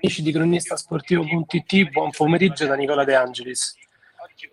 Amici 0.00 0.22
di 0.22 0.32
cronistasportivo.it, 0.32 1.90
buon 1.90 2.10
pomeriggio 2.10 2.66
da 2.66 2.74
Nicola 2.74 3.04
De 3.04 3.14
Angelis. 3.14 3.74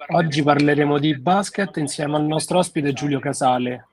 Oggi 0.08 0.42
parleremo 0.42 0.98
di 0.98 1.18
basket 1.18 1.78
insieme 1.78 2.16
al 2.16 2.24
nostro 2.26 2.58
ospite 2.58 2.94
Giulio 2.94 3.20
Casale. 3.20 3.90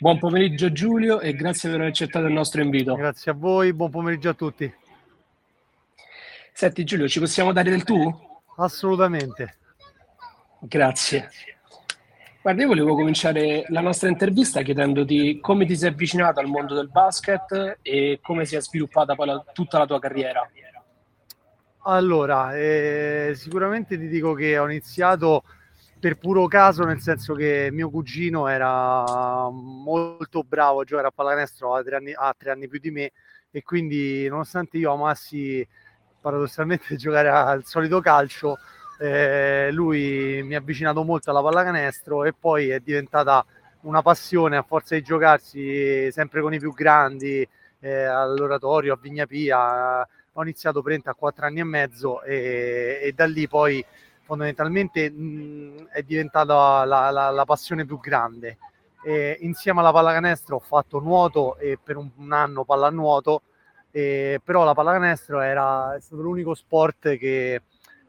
Buon 0.00 0.18
pomeriggio 0.18 0.72
Giulio 0.72 1.20
e 1.20 1.34
grazie 1.34 1.68
per 1.68 1.78
aver 1.78 1.90
accettato 1.90 2.26
il 2.26 2.32
nostro 2.32 2.62
invito. 2.62 2.94
Grazie 2.94 3.32
a 3.32 3.34
voi, 3.34 3.72
buon 3.74 3.90
pomeriggio 3.90 4.30
a 4.30 4.34
tutti. 4.34 4.72
Senti 6.52 6.84
Giulio, 6.84 7.08
ci 7.08 7.20
possiamo 7.20 7.52
dare 7.52 7.70
del 7.70 7.84
tu? 7.84 8.12
Assolutamente. 8.56 9.58
Grazie. 10.60 11.28
Guarda, 12.44 12.60
io 12.60 12.68
volevo 12.68 12.94
cominciare 12.94 13.64
la 13.68 13.80
nostra 13.80 14.10
intervista 14.10 14.60
chiedendoti 14.60 15.38
come 15.40 15.64
ti 15.64 15.74
sei 15.74 15.88
avvicinato 15.88 16.40
al 16.40 16.46
mondo 16.46 16.74
del 16.74 16.90
basket 16.90 17.78
e 17.80 18.18
come 18.20 18.44
si 18.44 18.54
è 18.54 18.60
sviluppata 18.60 19.14
poi 19.14 19.28
la, 19.28 19.42
tutta 19.54 19.78
la 19.78 19.86
tua 19.86 19.98
carriera. 19.98 20.46
Allora, 21.84 22.54
eh, 22.54 23.32
sicuramente 23.34 23.96
ti 23.96 24.08
dico 24.08 24.34
che 24.34 24.58
ho 24.58 24.68
iniziato 24.68 25.44
per 25.98 26.18
puro 26.18 26.46
caso, 26.46 26.84
nel 26.84 27.00
senso 27.00 27.32
che 27.32 27.70
mio 27.72 27.88
cugino 27.88 28.46
era 28.46 29.48
molto 29.48 30.42
bravo 30.42 30.80
a 30.80 30.84
giocare 30.84 31.08
a 31.08 31.12
pallacanestro, 31.12 31.74
ha 31.74 31.82
tre 31.82 31.96
anni, 31.96 32.12
ha 32.14 32.34
tre 32.36 32.50
anni 32.50 32.68
più 32.68 32.78
di 32.78 32.90
me 32.90 33.12
e 33.50 33.62
quindi 33.62 34.28
nonostante 34.28 34.76
io 34.76 34.92
amassi 34.92 35.66
paradossalmente 36.20 36.96
giocare 37.00 37.30
al 37.30 37.64
solito 37.64 38.02
calcio, 38.02 38.58
eh, 38.98 39.70
lui 39.72 40.42
mi 40.42 40.54
ha 40.54 40.58
avvicinato 40.58 41.02
molto 41.02 41.30
alla 41.30 41.42
pallacanestro 41.42 42.24
e 42.24 42.32
poi 42.32 42.68
è 42.68 42.80
diventata 42.80 43.44
una 43.82 44.02
passione 44.02 44.56
a 44.56 44.62
forza 44.62 44.94
di 44.94 45.02
giocarsi 45.02 46.10
sempre 46.12 46.40
con 46.40 46.54
i 46.54 46.58
più 46.58 46.72
grandi 46.72 47.46
eh, 47.80 48.04
all'oratorio 48.04 48.94
a 48.94 48.98
Vignapia. 49.00 50.06
Ho 50.36 50.42
iniziato 50.42 50.82
prenta 50.82 51.10
a 51.10 51.14
quattro 51.14 51.46
anni 51.46 51.60
e 51.60 51.64
mezzo 51.64 52.22
e, 52.22 52.98
e 53.02 53.12
da 53.12 53.26
lì 53.26 53.46
poi 53.46 53.84
fondamentalmente 54.22 55.10
mh, 55.10 55.88
è 55.90 56.02
diventata 56.02 56.84
la, 56.84 57.10
la, 57.10 57.30
la, 57.30 57.44
passione 57.44 57.84
più 57.84 58.00
grande. 58.00 58.58
E 59.04 59.36
insieme 59.40 59.80
alla 59.80 59.92
pallacanestro 59.92 60.56
ho 60.56 60.60
fatto 60.60 60.98
nuoto 60.98 61.56
e 61.58 61.78
per 61.82 61.96
un, 61.96 62.10
un 62.16 62.32
anno 62.32 62.64
pallanuoto, 62.64 63.42
e, 63.90 64.40
però 64.42 64.64
la 64.64 64.74
pallacanestro 64.74 65.40
era, 65.40 65.96
stato 66.00 66.22
l'unico 66.22 66.54
sport 66.54 67.16
che 67.18 67.60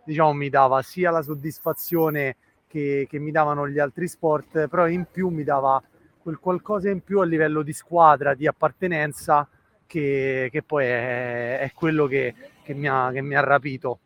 diciamo, 0.06 0.34
mi 0.34 0.50
dava 0.50 0.82
sia 0.82 1.12
la 1.12 1.22
soddisfazione 1.22 2.38
che, 2.68 3.08
che 3.10 3.20
mi 3.20 3.32
davano 3.32 3.68
gli 3.68 3.80
altri 3.80 4.08
sport, 4.08 4.68
però 4.68 4.88
in 4.88 5.06
più 5.12 5.30
mi 5.30 5.44
dava 5.44 5.82
quel 6.22 6.40
qualcosa 6.40 6.90
in 6.90 7.02
più 7.02 7.20
a 7.20 7.26
livello 7.26 7.62
di 7.62 7.74
squadra, 7.74 8.34
di 8.34 8.48
appartenenza, 8.48 9.48
che, 9.86 10.50
che 10.52 10.64
poi 10.64 10.86
è, 10.86 11.60
è 11.60 11.72
quello 11.74 12.08
che, 12.08 12.34
che, 12.64 12.74
mi 12.74 12.88
ha, 12.88 13.12
che, 13.12 13.22
mi 13.22 13.36
ha, 13.36 13.42
rapito. 13.42 14.00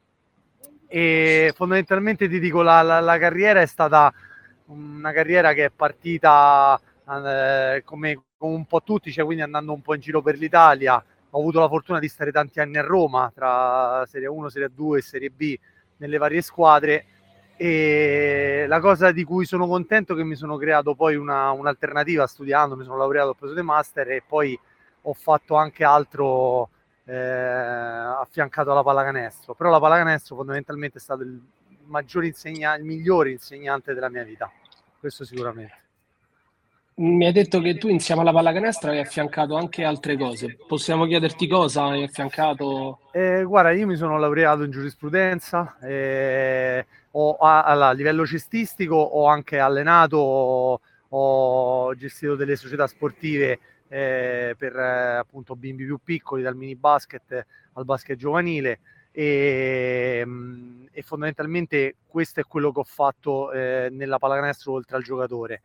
E 0.87 1.53
fondamentalmente 1.55 2.27
ti 2.27 2.39
dico, 2.39 2.61
la, 2.61 2.81
la, 2.81 2.99
la 2.99 3.17
carriera 3.17 3.61
è 3.61 3.65
stata 3.65 4.13
una 4.65 5.11
carriera 5.11 5.53
che 5.53 5.65
è 5.65 5.71
partita 5.71 6.79
eh, 7.07 7.81
come, 7.83 8.21
come, 8.37 8.53
un 8.53 8.65
po' 8.65 8.83
tutti, 8.83 9.11
cioè 9.11 9.25
quindi 9.25 9.43
andando 9.43 9.73
un 9.73 9.81
po' 9.81 9.95
in 9.95 10.01
giro 10.01 10.21
per 10.21 10.37
l'Italia. 10.37 11.03
Ho 11.31 11.39
avuto 11.39 11.59
la 11.59 11.67
fortuna 11.67 11.99
di 11.99 12.07
stare 12.07 12.31
tanti 12.31 12.59
anni 12.59 12.77
a 12.77 12.81
Roma, 12.81 13.31
tra 13.33 14.03
Serie 14.07 14.27
1, 14.27 14.49
Serie 14.49 14.69
2 14.73 14.97
e 14.97 15.01
Serie 15.01 15.29
B, 15.29 15.57
nelle 15.99 16.17
varie 16.17 16.41
squadre 16.41 17.05
e 17.55 18.65
la 18.67 18.79
cosa 18.79 19.11
di 19.11 19.23
cui 19.23 19.45
sono 19.45 19.67
contento 19.67 20.13
è 20.13 20.15
che 20.15 20.23
mi 20.23 20.35
sono 20.35 20.55
creato 20.57 20.95
poi 20.95 21.15
una, 21.15 21.51
un'alternativa 21.51 22.25
studiando, 22.25 22.75
mi 22.75 22.83
sono 22.83 22.97
laureato, 22.97 23.29
ho 23.29 23.33
preso 23.33 23.53
dei 23.53 23.63
master 23.63 24.11
e 24.11 24.23
poi 24.25 24.57
ho 25.01 25.13
fatto 25.13 25.55
anche 25.55 25.83
altro 25.83 26.69
eh, 27.03 27.15
affiancato 27.15 28.71
alla 28.71 28.83
pallacanestro, 28.83 29.55
però 29.55 29.69
la 29.69 29.79
pallacanestro 29.79 30.37
fondamentalmente 30.37 30.99
è 30.99 31.01
stato 31.01 31.23
il 31.23 31.41
insegnante, 32.27 32.79
il 32.81 32.85
migliore 32.85 33.31
insegnante 33.31 33.93
della 33.93 34.09
mia 34.09 34.23
vita, 34.23 34.49
questo 34.99 35.25
sicuramente. 35.25 35.88
Mi 36.99 37.25
hai 37.25 37.31
detto 37.31 37.61
che 37.61 37.77
tu 37.77 37.87
insieme 37.87 38.19
alla 38.19 38.33
pallacanestro 38.33 38.91
hai 38.91 38.99
affiancato 38.99 39.55
anche 39.55 39.85
altre 39.85 40.17
cose. 40.17 40.57
Possiamo 40.67 41.05
chiederti 41.05 41.47
cosa 41.47 41.85
hai 41.85 42.03
affiancato? 42.03 42.99
Eh, 43.13 43.43
guarda, 43.45 43.71
io 43.71 43.87
mi 43.87 43.95
sono 43.95 44.17
laureato 44.17 44.63
in 44.63 44.71
giurisprudenza, 44.71 45.77
eh, 45.79 46.85
ho, 47.11 47.37
a, 47.37 47.63
a, 47.63 47.93
livello 47.93 48.25
cestistico 48.25 48.95
ho 48.95 49.27
anche 49.27 49.59
allenato, 49.59 50.17
ho, 50.17 50.81
ho 51.07 51.95
gestito 51.95 52.35
delle 52.35 52.57
società 52.57 52.85
sportive 52.85 53.59
eh, 53.87 54.55
per 54.57 54.75
eh, 54.75 55.15
appunto 55.19 55.55
bimbi 55.55 55.85
più 55.85 55.99
piccoli, 56.03 56.41
dal 56.41 56.57
mini 56.57 56.75
basket 56.75 57.45
al 57.73 57.85
basket 57.85 58.17
giovanile. 58.17 58.79
E, 59.11 60.21
mm, 60.25 60.87
e 60.91 61.01
fondamentalmente 61.01 61.95
questo 62.07 62.41
è 62.41 62.43
quello 62.43 62.73
che 62.73 62.79
ho 62.81 62.83
fatto 62.83 63.53
eh, 63.53 63.87
nella 63.89 64.17
pallacanestro 64.19 64.73
oltre 64.73 64.97
al 64.97 65.03
giocatore 65.03 65.61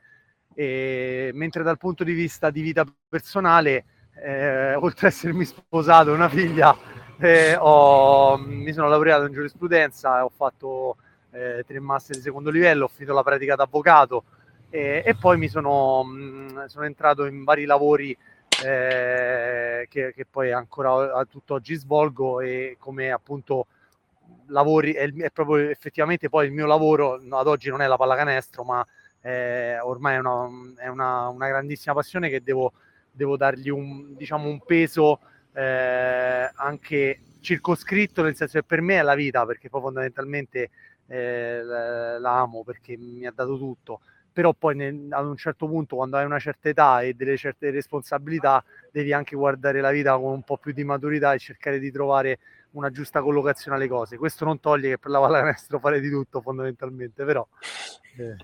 e, 0.54 1.30
mentre 1.34 1.62
dal 1.62 1.78
punto 1.78 2.04
di 2.04 2.12
vista 2.12 2.50
di 2.50 2.60
vita 2.60 2.84
personale, 3.08 3.84
eh, 4.22 4.74
oltre 4.74 5.08
ad 5.08 5.12
essermi 5.12 5.44
sposato 5.44 6.12
una 6.12 6.28
figlia, 6.28 6.76
eh, 7.18 7.56
ho, 7.58 8.36
mi 8.38 8.72
sono 8.72 8.88
laureato 8.88 9.26
in 9.26 9.32
giurisprudenza, 9.32 10.24
ho 10.24 10.30
fatto 10.34 10.96
eh, 11.30 11.64
tre 11.66 11.80
master 11.80 12.16
di 12.16 12.22
secondo 12.22 12.50
livello, 12.50 12.84
ho 12.84 12.88
finito 12.88 13.12
la 13.12 13.22
pratica 13.22 13.54
d'avvocato 13.54 14.24
e 14.74 15.14
poi 15.20 15.38
mi 15.38 15.46
sono, 15.46 16.02
mh, 16.02 16.10
mm, 16.10 16.64
sono, 16.64 16.84
entrato 16.84 17.26
in 17.26 17.44
vari 17.44 17.64
lavori 17.64 18.10
eh, 18.64 19.86
che, 19.88 20.12
che, 20.12 20.26
poi 20.28 20.50
ancora 20.50 21.14
a 21.14 21.24
tutt'oggi 21.26 21.76
svolgo 21.76 22.40
e 22.40 22.76
come 22.80 23.12
appunto 23.12 23.68
lavori 24.46 24.92
è, 24.92 25.12
è, 25.12 25.30
proprio 25.30 25.70
effettivamente 25.70 26.28
poi 26.28 26.46
il 26.46 26.52
mio 26.52 26.66
lavoro 26.66 27.20
ad 27.30 27.46
oggi 27.46 27.68
non 27.68 27.82
è 27.82 27.86
la 27.86 27.96
pallacanestro 27.96 28.64
ma 28.64 28.84
eh, 29.24 29.78
ormai 29.80 30.16
è, 30.16 30.18
una, 30.18 30.50
è 30.76 30.88
una, 30.88 31.28
una, 31.28 31.48
grandissima 31.48 31.94
passione 31.94 32.28
che 32.28 32.42
devo, 32.42 32.74
devo 33.10 33.38
dargli 33.38 33.70
un, 33.70 34.14
diciamo, 34.14 34.48
un 34.48 34.60
peso 34.62 35.20
eh, 35.54 36.50
anche 36.54 37.20
circoscritto, 37.40 38.22
nel 38.22 38.36
senso 38.36 38.58
che 38.58 38.64
per 38.64 38.82
me 38.82 38.98
è 38.98 39.02
la 39.02 39.14
vita, 39.14 39.46
perché 39.46 39.70
poi 39.70 39.80
fondamentalmente 39.80 40.70
eh, 41.06 41.62
la 41.62 42.38
amo, 42.38 42.64
perché 42.64 42.98
mi 42.98 43.24
ha 43.24 43.32
dato 43.34 43.56
tutto. 43.56 44.00
Però 44.30 44.52
poi 44.52 44.76
nel, 44.76 45.06
ad 45.10 45.26
un 45.26 45.36
certo 45.36 45.66
punto, 45.68 45.96
quando 45.96 46.18
hai 46.18 46.26
una 46.26 46.38
certa 46.38 46.68
età 46.68 47.00
e 47.00 47.14
delle 47.14 47.38
certe 47.38 47.70
responsabilità, 47.70 48.62
devi 48.92 49.14
anche 49.14 49.36
guardare 49.36 49.80
la 49.80 49.90
vita 49.90 50.18
con 50.18 50.32
un 50.32 50.42
po' 50.42 50.58
più 50.58 50.72
di 50.72 50.84
maturità 50.84 51.32
e 51.32 51.38
cercare 51.38 51.78
di 51.78 51.90
trovare 51.90 52.40
una 52.72 52.90
giusta 52.90 53.22
collocazione 53.22 53.78
alle 53.78 53.88
cose. 53.88 54.18
Questo 54.18 54.44
non 54.44 54.60
toglie 54.60 54.90
che 54.90 54.98
per 54.98 55.12
la 55.12 55.20
pallacanestro 55.20 55.78
fare 55.78 56.00
di 56.00 56.10
tutto 56.10 56.42
fondamentalmente, 56.42 57.24
però 57.24 57.46
eh, 58.16 58.36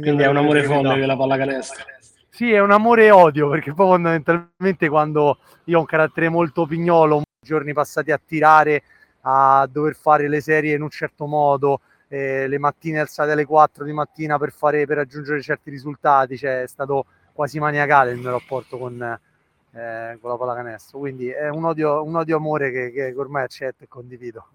Quindi 0.00 0.22
è 0.22 0.26
un 0.26 0.36
amore 0.36 0.62
folle 0.62 0.94
per 0.94 1.06
la 1.06 1.16
pallacanestro. 1.16 1.84
Sì, 2.28 2.52
è 2.52 2.60
un 2.60 2.70
amore 2.70 3.06
e 3.06 3.10
odio, 3.10 3.48
perché 3.48 3.72
poi 3.72 3.86
fondamentalmente 3.86 4.88
quando 4.88 5.38
io 5.64 5.78
ho 5.78 5.80
un 5.80 5.86
carattere 5.86 6.28
molto 6.28 6.66
pignolo, 6.66 7.22
giorni 7.40 7.72
passati 7.72 8.12
a 8.12 8.20
tirare, 8.22 8.82
a 9.22 9.66
dover 9.70 9.94
fare 9.94 10.28
le 10.28 10.40
serie 10.40 10.74
in 10.74 10.82
un 10.82 10.90
certo 10.90 11.26
modo, 11.26 11.80
eh, 12.08 12.46
le 12.46 12.58
mattine 12.58 13.00
alzate 13.00 13.32
alle 13.32 13.46
4 13.46 13.84
di 13.84 13.92
mattina 13.92 14.38
per, 14.38 14.52
fare, 14.52 14.86
per 14.86 14.98
raggiungere 14.98 15.40
certi 15.40 15.70
risultati, 15.70 16.36
cioè 16.36 16.62
è 16.62 16.68
stato 16.68 17.06
quasi 17.32 17.58
maniacale 17.58 18.12
il 18.12 18.18
mio 18.18 18.30
rapporto 18.30 18.76
con, 18.78 19.00
eh, 19.02 20.18
con 20.20 20.30
la 20.30 20.36
pallacanestro. 20.36 20.98
Quindi 20.98 21.28
è 21.28 21.48
un 21.48 21.64
odio, 21.64 22.02
un 22.02 22.16
odio 22.16 22.36
amore 22.36 22.70
che, 22.70 22.92
che 22.92 23.14
ormai 23.16 23.44
accetto 23.44 23.84
e 23.84 23.88
condivido. 23.88 24.46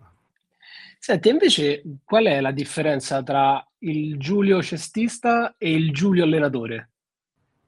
Senti, 1.03 1.29
invece, 1.29 1.81
qual 2.05 2.25
è 2.25 2.39
la 2.41 2.51
differenza 2.51 3.23
tra 3.23 3.67
il 3.79 4.19
Giulio 4.19 4.61
cestista 4.61 5.55
e 5.57 5.73
il 5.73 5.91
Giulio 5.91 6.23
allenatore? 6.23 6.89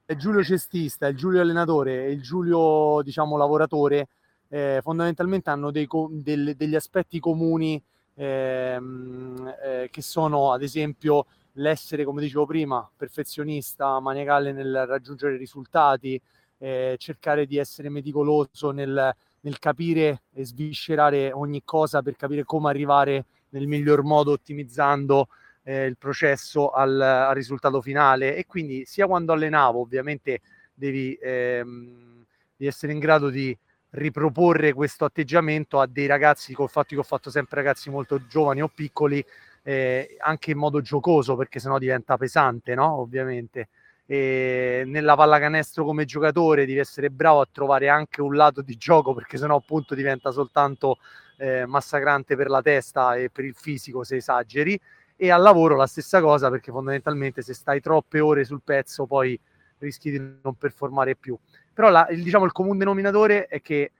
Il 0.06 0.16
Giulio 0.18 0.44
cestista, 0.44 1.08
il 1.08 1.16
Giulio 1.16 1.40
allenatore 1.40 2.04
e 2.06 2.12
il 2.12 2.22
Giulio, 2.22 3.02
diciamo, 3.02 3.36
lavoratore, 3.36 4.06
eh, 4.46 4.78
fondamentalmente 4.84 5.50
hanno 5.50 5.72
dei, 5.72 5.88
del, 6.10 6.54
degli 6.54 6.76
aspetti 6.76 7.18
comuni 7.18 7.82
ehm, 8.14 9.54
eh, 9.64 9.88
che 9.90 10.00
sono, 10.00 10.52
ad 10.52 10.62
esempio, 10.62 11.26
l'essere, 11.54 12.04
come 12.04 12.20
dicevo 12.20 12.46
prima, 12.46 12.88
perfezionista, 12.96 13.98
maniacale 13.98 14.52
nel 14.52 14.86
raggiungere 14.86 15.36
risultati, 15.36 16.22
eh, 16.58 16.94
cercare 17.00 17.46
di 17.46 17.56
essere 17.56 17.88
meticoloso 17.88 18.70
nel, 18.70 19.12
nel, 19.44 19.58
capire 19.58 20.22
e 20.32 20.44
sviscerare 20.44 21.32
ogni 21.32 21.62
cosa 21.64 22.02
per 22.02 22.16
capire 22.16 22.44
come 22.44 22.68
arrivare 22.68 23.24
nel 23.50 23.66
miglior 23.66 24.02
modo 24.02 24.32
ottimizzando 24.32 25.28
eh, 25.62 25.86
il 25.86 25.96
processo 25.96 26.70
al, 26.70 27.00
al, 27.00 27.34
risultato 27.34 27.80
finale 27.80 28.36
e 28.36 28.46
quindi 28.46 28.84
sia 28.84 29.06
quando 29.06 29.32
allenavo 29.32 29.80
ovviamente 29.80 30.40
devi, 30.74 31.16
ehm, 31.20 32.24
devi 32.56 32.70
essere 32.70 32.92
in 32.92 32.98
grado 32.98 33.30
di 33.30 33.56
riproporre 33.90 34.72
questo 34.72 35.04
atteggiamento 35.04 35.80
a 35.80 35.86
dei 35.86 36.06
ragazzi, 36.06 36.52
con 36.52 36.64
il 36.64 36.70
fatto 36.70 36.94
che 36.94 37.00
ho 37.00 37.04
fatto 37.04 37.30
sempre 37.30 37.56
ragazzi 37.56 37.90
molto 37.90 38.26
giovani 38.26 38.60
o 38.60 38.68
piccoli, 38.68 39.24
eh, 39.62 40.16
anche 40.20 40.50
in 40.50 40.58
modo 40.58 40.80
giocoso 40.80 41.36
perché 41.36 41.60
sennò 41.60 41.78
diventa 41.78 42.16
pesante, 42.16 42.74
no? 42.74 43.00
Ovviamente 43.00 43.68
e 44.06 44.82
nella 44.86 45.16
pallacanestro 45.16 45.84
come 45.84 46.04
giocatore 46.04 46.66
devi 46.66 46.78
essere 46.78 47.10
bravo 47.10 47.40
a 47.40 47.48
trovare 47.50 47.88
anche 47.88 48.20
un 48.20 48.34
lato 48.34 48.60
di 48.60 48.76
gioco 48.76 49.14
perché 49.14 49.38
sennò 49.38 49.56
appunto 49.56 49.94
diventa 49.94 50.30
soltanto 50.30 50.98
eh, 51.38 51.64
massacrante 51.66 52.36
per 52.36 52.48
la 52.48 52.60
testa 52.60 53.14
e 53.14 53.30
per 53.30 53.44
il 53.44 53.54
fisico 53.54 54.04
se 54.04 54.16
esageri. 54.16 54.78
E 55.16 55.30
al 55.30 55.42
lavoro 55.42 55.76
la 55.76 55.86
stessa 55.86 56.20
cosa 56.20 56.50
perché 56.50 56.72
fondamentalmente 56.72 57.40
se 57.40 57.54
stai 57.54 57.80
troppe 57.80 58.20
ore 58.20 58.44
sul 58.44 58.62
pezzo 58.62 59.06
poi 59.06 59.38
rischi 59.78 60.10
di 60.10 60.18
non 60.42 60.54
performare 60.56 61.14
più. 61.14 61.38
Però 61.72 61.88
la, 61.88 62.06
il, 62.10 62.22
diciamo 62.22 62.44
il 62.44 62.52
comune 62.52 62.78
denominatore 62.78 63.46
è 63.46 63.62
che 63.62 63.92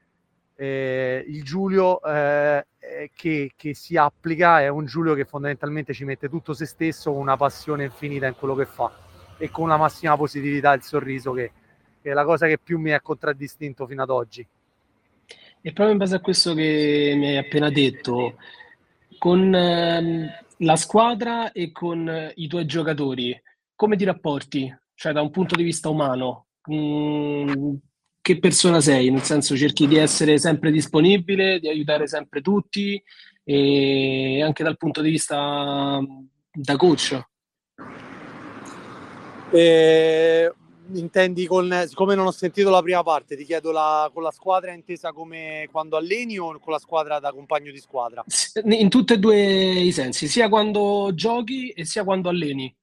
eh, 0.56 1.24
il 1.26 1.42
Giulio 1.44 2.02
eh, 2.02 2.66
che, 3.14 3.52
che, 3.56 3.74
si 3.74 3.96
applica 3.96 4.60
è 4.60 4.68
un 4.68 4.86
Giulio 4.86 5.14
che 5.14 5.24
fondamentalmente 5.24 5.92
ci 5.92 6.04
mette 6.04 6.28
tutto 6.28 6.52
se 6.52 6.66
stesso 6.66 7.12
una 7.12 7.36
passione 7.36 7.84
infinita 7.84 8.26
in 8.26 8.36
quello 8.36 8.54
che 8.54 8.66
fa 8.66 9.04
e 9.38 9.50
con 9.50 9.68
la 9.68 9.76
massima 9.76 10.16
positività 10.16 10.72
il 10.72 10.82
sorriso 10.82 11.32
che, 11.32 11.52
che, 12.00 12.10
è 12.10 12.14
la 12.14 12.24
cosa 12.24 12.46
che 12.46 12.58
più 12.58 12.78
mi 12.78 12.92
ha 12.92 13.00
contraddistinto 13.00 13.86
fino 13.86 14.02
ad 14.02 14.10
oggi. 14.10 14.46
E 15.60 15.72
proprio 15.72 15.90
in 15.92 15.98
base 15.98 16.16
a 16.16 16.20
questo 16.20 16.54
che 16.54 17.14
mi 17.16 17.28
hai 17.28 17.36
appena 17.38 17.70
detto, 17.70 18.34
con 19.18 19.54
ehm, 19.54 20.28
la 20.58 20.76
squadra 20.76 21.52
e 21.52 21.72
con 21.72 22.32
i 22.34 22.46
tuoi 22.46 22.66
giocatori, 22.66 23.40
come 23.74 23.96
ti 23.96 24.04
rapporti? 24.04 24.74
Cioè 24.94 25.12
da 25.12 25.22
un 25.22 25.30
punto 25.30 25.56
di 25.56 25.62
vista 25.62 25.88
umano, 25.88 26.46
mm, 26.70 27.74
che 28.20 28.38
persona 28.38 28.80
sei, 28.80 29.10
nel 29.10 29.22
senso 29.22 29.56
cerchi 29.56 29.86
di 29.86 29.96
essere 29.96 30.38
sempre 30.38 30.70
disponibile, 30.70 31.58
di 31.60 31.68
aiutare 31.68 32.06
sempre 32.06 32.40
tutti 32.40 33.02
e 33.42 34.42
anche 34.42 34.62
dal 34.62 34.78
punto 34.78 35.02
di 35.02 35.10
vista 35.10 36.00
da 36.50 36.76
coach. 36.76 37.22
Eh, 39.56 40.52
intendi 40.94 41.46
con, 41.46 41.84
siccome 41.86 42.16
non 42.16 42.26
ho 42.26 42.32
sentito 42.32 42.70
la 42.70 42.82
prima 42.82 43.04
parte, 43.04 43.36
ti 43.36 43.44
chiedo 43.44 43.70
la, 43.70 44.10
con 44.12 44.24
la 44.24 44.32
squadra 44.32 44.72
intesa 44.72 45.12
come 45.12 45.68
quando 45.70 45.96
alleni 45.96 46.36
o 46.38 46.58
con 46.58 46.72
la 46.72 46.80
squadra 46.80 47.20
da 47.20 47.30
compagno 47.30 47.70
di 47.70 47.78
squadra? 47.78 48.24
In 48.64 48.88
tutti 48.88 49.12
e 49.12 49.18
due 49.18 49.38
i 49.38 49.92
sensi, 49.92 50.26
sia 50.26 50.48
quando 50.48 51.12
giochi 51.14 51.68
e 51.68 51.84
sia 51.84 52.02
quando 52.02 52.30
alleni. 52.30 52.74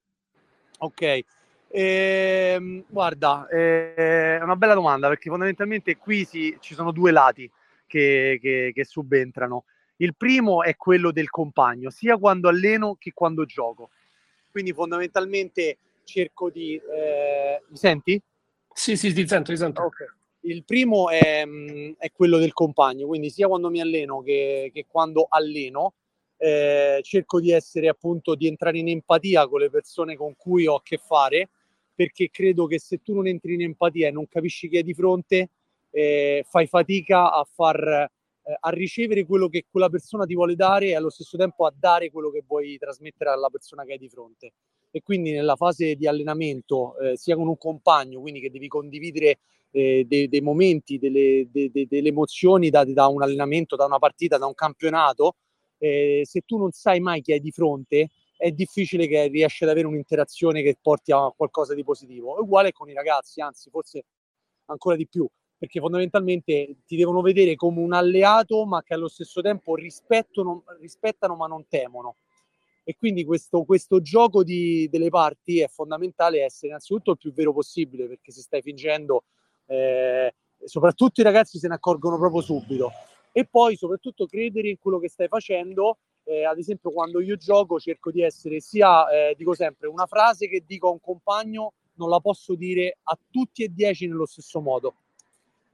Ok, 0.80 1.20
eh, 1.68 2.84
guarda, 2.88 3.48
eh, 3.50 3.94
è 3.94 4.42
una 4.42 4.56
bella 4.56 4.74
domanda 4.74 5.10
perché 5.10 5.30
fondamentalmente 5.30 5.98
qui 5.98 6.24
si, 6.24 6.56
ci 6.62 6.74
sono 6.74 6.92
due 6.92 7.12
lati 7.12 7.52
che, 7.86 8.40
che, 8.42 8.72
che, 8.74 8.86
subentrano. 8.86 9.66
Il 9.98 10.16
primo 10.16 10.64
è 10.64 10.78
quello 10.78 11.12
del 11.12 11.30
compagno, 11.30 11.90
sia 11.90 12.16
quando 12.18 12.48
alleno 12.48 12.96
che 12.98 13.12
quando 13.14 13.44
gioco. 13.44 13.90
Quindi 14.50 14.72
fondamentalmente 14.72 15.78
cerco 16.12 16.50
di... 16.50 16.76
Eh, 16.76 17.62
mi 17.68 17.78
senti? 17.78 18.22
Sì, 18.74 18.98
sì, 18.98 19.14
ti 19.14 19.28
sento, 19.28 19.52
ti 19.52 19.58
sento. 19.58 19.84
Okay. 19.84 20.08
Il 20.42 20.64
primo 20.66 21.10
è, 21.10 21.46
è, 21.98 22.12
quello 22.12 22.38
del 22.38 22.54
compagno, 22.54 23.08
quindi 23.08 23.30
sia 23.30 23.48
quando 23.48 23.70
mi 23.70 23.80
alleno 23.80 24.22
che, 24.22 24.72
che 24.74 24.86
quando 24.88 25.28
alleno, 25.30 25.94
eh, 26.38 27.00
cerco 27.04 27.40
di 27.40 27.52
essere 27.52 27.88
appunto, 27.88 28.36
di 28.36 28.48
entrare 28.48 28.80
in 28.80 28.90
empatia 28.90 29.48
con 29.48 29.60
le 29.60 29.70
persone 29.70 30.16
con 30.16 30.36
cui 30.36 30.66
ho 30.66 30.76
a 30.76 30.82
che 30.84 30.98
fare 30.98 31.50
perché 31.94 32.30
credo 32.32 32.66
che 32.66 32.80
se 32.80 33.02
tu 33.04 33.14
non 33.14 33.28
entri 33.28 33.54
in 33.54 33.62
empatia 33.62 34.08
e 34.08 34.12
non 34.12 34.28
capisci 34.28 34.68
chi 34.68 34.78
è 34.78 34.82
di 34.82 34.94
fronte, 34.94 35.50
eh, 35.92 36.44
fai 36.50 36.66
fatica 36.66 37.32
a 37.32 37.44
far 37.44 38.10
eh, 38.44 38.58
a 38.60 38.70
ricevere 38.70 39.24
quello 39.24 39.48
che 39.48 39.66
quella 39.70 39.90
persona 39.90 40.26
ti 40.26 40.34
vuole 40.34 40.56
dare 40.56 40.88
e 40.88 40.96
allo 40.96 41.12
stesso 41.12 41.38
tempo 41.38 41.66
a 41.66 41.74
dare 41.76 42.10
quello 42.10 42.32
che 42.32 42.44
vuoi 42.46 42.78
trasmettere 42.78 43.30
alla 43.30 43.50
persona 43.50 43.84
che 43.84 43.94
hai 43.94 43.98
di 44.00 44.10
fronte. 44.10 44.54
E 44.92 45.02
quindi 45.02 45.32
nella 45.32 45.56
fase 45.56 45.96
di 45.96 46.06
allenamento, 46.06 46.98
eh, 46.98 47.18
sia 47.18 47.36
con 47.36 47.48
un 47.48 47.58
compagno, 47.58 48.20
quindi 48.20 48.42
che 48.42 48.52
devi 48.52 48.68
condividere 48.68 49.40
eh, 49.72 50.06
dei, 50.06 50.28
dei, 50.28 50.42
momenti, 50.42 51.00
delle, 51.00 51.48
de, 51.50 51.72
de, 51.72 51.88
delle 51.88 52.10
emozioni 52.10 52.70
da, 52.70 52.84
da, 52.84 53.08
un 53.08 53.24
allenamento, 53.24 53.76
da 53.76 53.86
una 53.86 54.00
partita, 54.00 54.38
da 54.38 54.46
un 54.46 54.54
campionato, 54.54 55.36
eh, 55.78 56.22
se 56.26 56.42
tu 56.42 56.58
non 56.58 56.72
sai 56.72 57.00
mai 57.00 57.22
chi 57.22 57.32
hai 57.32 57.40
di 57.40 57.52
fronte, 57.52 58.10
è 58.36 58.52
difficile 58.52 59.08
che 59.08 59.28
riesci 59.28 59.64
ad 59.64 59.70
avere 59.70 59.88
un'interazione 59.88 60.62
che 60.62 60.78
porti 60.82 61.12
a 61.12 61.32
qualcosa 61.36 61.74
di 61.74 61.84
positivo. 61.84 62.38
È 62.38 62.42
uguale 62.42 62.72
con 62.72 62.90
i 62.90 62.94
ragazzi, 62.94 63.40
anzi 63.40 63.70
forse 63.70 64.04
ancora 64.66 64.96
di 64.96 65.08
più, 65.08 65.28
perché 65.58 65.80
fondamentalmente 65.80 66.78
ti 66.86 66.96
devono 66.96 67.22
vedere 67.22 67.56
come 67.56 67.82
un 67.82 67.94
alleato, 67.94 68.66
ma 68.66 68.82
che 68.82 68.96
allo 68.96 69.08
stesso 69.08 69.42
tempo 69.42 69.76
rispettano 69.76 70.64
ma 71.38 71.48
non 71.48 71.68
temono. 71.68 72.16
E 72.84 72.96
quindi 72.98 73.24
questo, 73.24 73.64
questo 73.64 74.02
gioco 74.02 74.44
di, 74.44 74.88
delle 74.90 75.10
parti 75.10 75.60
è 75.60 75.68
fondamentale 75.68 76.44
essere 76.44 76.68
innanzitutto 76.68 77.12
il 77.12 77.18
più 77.18 77.34
vero 77.34 77.54
possibile, 77.54 78.08
perché 78.08 78.32
se 78.32 78.42
stai 78.42 78.62
fingendo, 78.62 79.24
eh, 79.68 80.34
soprattutto 80.64 81.22
i 81.22 81.24
ragazzi 81.24 81.60
se 81.60 81.68
ne 81.68 81.76
accorgono 81.76 82.18
proprio 82.18 82.42
subito. 82.42 82.92
E 83.32 83.46
poi 83.46 83.76
soprattutto 83.76 84.26
credere 84.26 84.70
in 84.70 84.78
quello 84.80 85.00
che 85.00 85.10
stai 85.10 85.28
facendo 85.28 85.98
eh, 86.24 86.46
ad 86.46 86.58
esempio 86.58 86.92
quando 86.92 87.20
io 87.22 87.36
gioco 87.36 87.80
cerco 87.80 88.12
di 88.12 88.22
essere 88.22 88.60
sia, 88.60 89.10
eh, 89.10 89.36
dico 89.38 89.54
sempre, 89.54 89.88
una 89.88 90.06
frase 90.06 90.48
che 90.48 90.64
dico 90.66 90.88
a 90.88 90.92
un 90.92 91.00
compagno 91.00 91.74
non 91.96 92.10
la 92.10 92.20
posso 92.20 92.56
dire 92.56 92.98
a 93.04 93.18
tutti 93.30 93.64
e 93.64 93.70
dieci 93.74 94.08
nello 94.08 94.26
stesso 94.26 94.60
modo. 94.60 94.96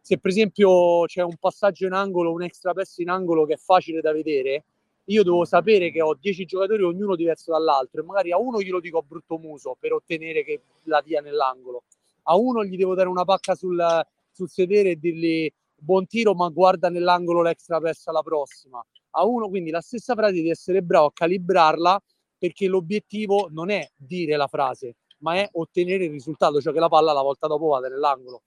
Se 0.02 0.18
per 0.18 0.32
esempio 0.32 1.06
c'è 1.06 1.22
un 1.22 1.36
passaggio 1.36 1.86
in 1.86 1.94
angolo, 1.94 2.32
un 2.32 2.44
extra 2.44 2.74
pass 2.74 2.98
in 2.98 3.10
angolo 3.10 3.46
che 3.46 3.54
è 3.54 3.58
facile 3.58 4.02
da 4.02 4.14
vedere, 4.14 4.64
io 5.10 5.24
devo 5.24 5.46
sapere 5.46 5.92
che 5.92 6.02
ho 6.02 6.16
dieci 6.16 6.46
giocatori, 6.46 6.84
ognuno 6.84 7.16
diverso 7.16 7.52
dall'altro, 7.52 8.02
e 8.02 8.04
magari 8.04 8.32
a 8.32 8.38
uno 8.38 8.62
glielo 8.62 8.80
dico 8.80 9.00
a 9.00 9.04
brutto 9.06 9.38
muso 9.38 9.76
per 9.80 9.94
ottenere 9.94 10.44
che 10.44 10.62
la 10.84 11.02
dia 11.02 11.22
nell'angolo, 11.22 11.84
a 12.24 12.36
uno 12.36 12.64
gli 12.64 12.76
devo 12.76 12.96
dare 12.96 13.08
una 13.08 13.24
pacca 13.24 13.56
sul, 13.56 13.84
sul 14.32 14.50
sedere 14.50 14.92
e 14.92 14.96
dirgli 14.98 15.52
buon 15.76 16.08
tiro, 16.08 16.34
ma 16.34 16.50
guarda 16.50 16.90
nell'angolo 16.90 17.42
l'extra 17.42 17.80
pass 17.80 18.08
alla 18.08 18.22
prossima 18.22 18.84
a 19.12 19.26
uno, 19.26 19.50
quindi 19.50 19.72
la 19.72 19.82
stessa 19.82 20.14
frase 20.14 20.42
di 20.42 20.50
essere 20.50 20.82
bravo 20.82 21.08
a 21.08 21.14
calibrarla 21.14 22.02
perché 22.38 22.68
l'obiettivo 22.68 23.48
non 23.52 23.70
è 23.72 23.90
dire 23.96 24.36
la 24.38 24.48
frase, 24.48 24.96
ma 25.20 25.36
è 25.36 25.50
ottenere 25.54 26.06
il 26.06 26.12
risultato, 26.12 26.62
cioè 26.62 26.72
che 26.72 26.80
la 26.80 26.88
palla 26.88 27.14
la 27.14 27.24
volta 27.24 27.48
dopo 27.48 27.68
vada 27.68 27.88
nell'angolo. 27.88 28.44